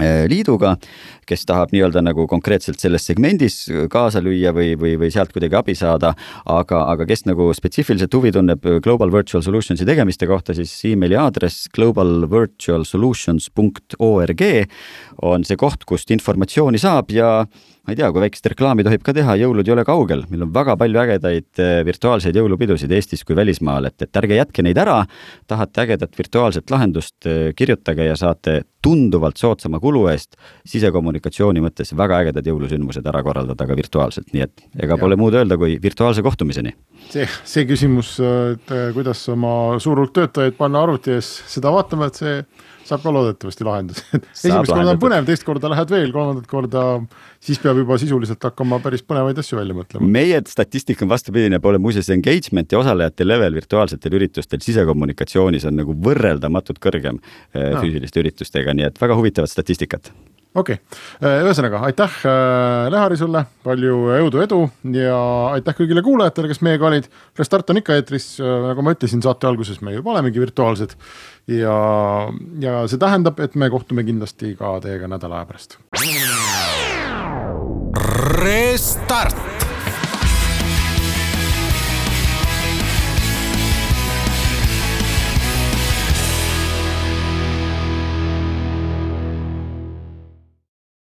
[0.00, 0.76] Eh, liiduga,
[1.30, 3.56] kes tahab nii-öelda nagu konkreetselt selles segmendis
[3.92, 6.08] kaasa lüüa või, või, või sealt kuidagi abi saada,
[6.50, 11.56] aga, aga kes nagu spetsiifiliselt huvi tunneb Global Virtual Solutions'i tegemiste kohta, siis emaili aadress
[11.76, 14.42] globalvirtualsolutions.org
[15.30, 17.28] on see koht, kust informatsiooni saab ja
[17.90, 20.52] ma ei tea, kui väikest reklaami tohib ka teha, jõulud ei ole kaugel, meil on
[20.54, 25.00] väga palju ägedaid eh, virtuaalseid jõulupidusid Eestis kui välismaal, et, et ärge jätke neid ära.
[25.50, 30.36] tahate ägedat virtuaalset lahendust, eh, kirjutage ja saate tunduvalt soodsama kulu eest
[30.68, 31.19] sisekommunikatsiooni
[31.64, 35.00] mõttes väga ägedad jõulusündmused ära korraldada ka virtuaalselt, nii et ega ja.
[35.00, 36.74] pole muud öelda kui virtuaalse kohtumiseni.
[37.10, 42.10] see, see küsimus, et eh, kuidas oma suur hulk töötajaid panna arvuti ees seda vaatama,
[42.10, 42.44] et see
[42.90, 46.84] saab ka loodetavasti lahenduse esimest korda on põnev, teist korda lähed veel, kolmandat korda
[47.42, 50.08] siis peab juba sisuliselt hakkama päris põnevaid asju välja mõtlema.
[50.18, 55.96] meie statistika on vastupidine, pole muuseas engagement ja osalejate level virtuaalsetel üritustel sisekommunikatsioonis on nagu
[56.08, 57.38] võrreldamatult kõrgem no.
[57.54, 60.12] Äh, füüsiliste üritustega, nii et väga huvitavat statistikat
[60.54, 64.60] okei okay., äh, ühesõnaga aitäh äh, Lehari sulle, palju jõudu, edu
[64.96, 65.18] ja
[65.54, 67.06] aitäh kõigile kuulajatele, kes meiega olid.
[67.38, 70.96] Restart on ikka eetris, äh, nagu ma ütlesin saate alguses, me juba olemegi virtuaalsed
[71.60, 71.76] ja,
[72.62, 75.78] ja see tähendab, et me kohtume kindlasti ka teiega nädala aja pärast.
[78.40, 79.49] Restart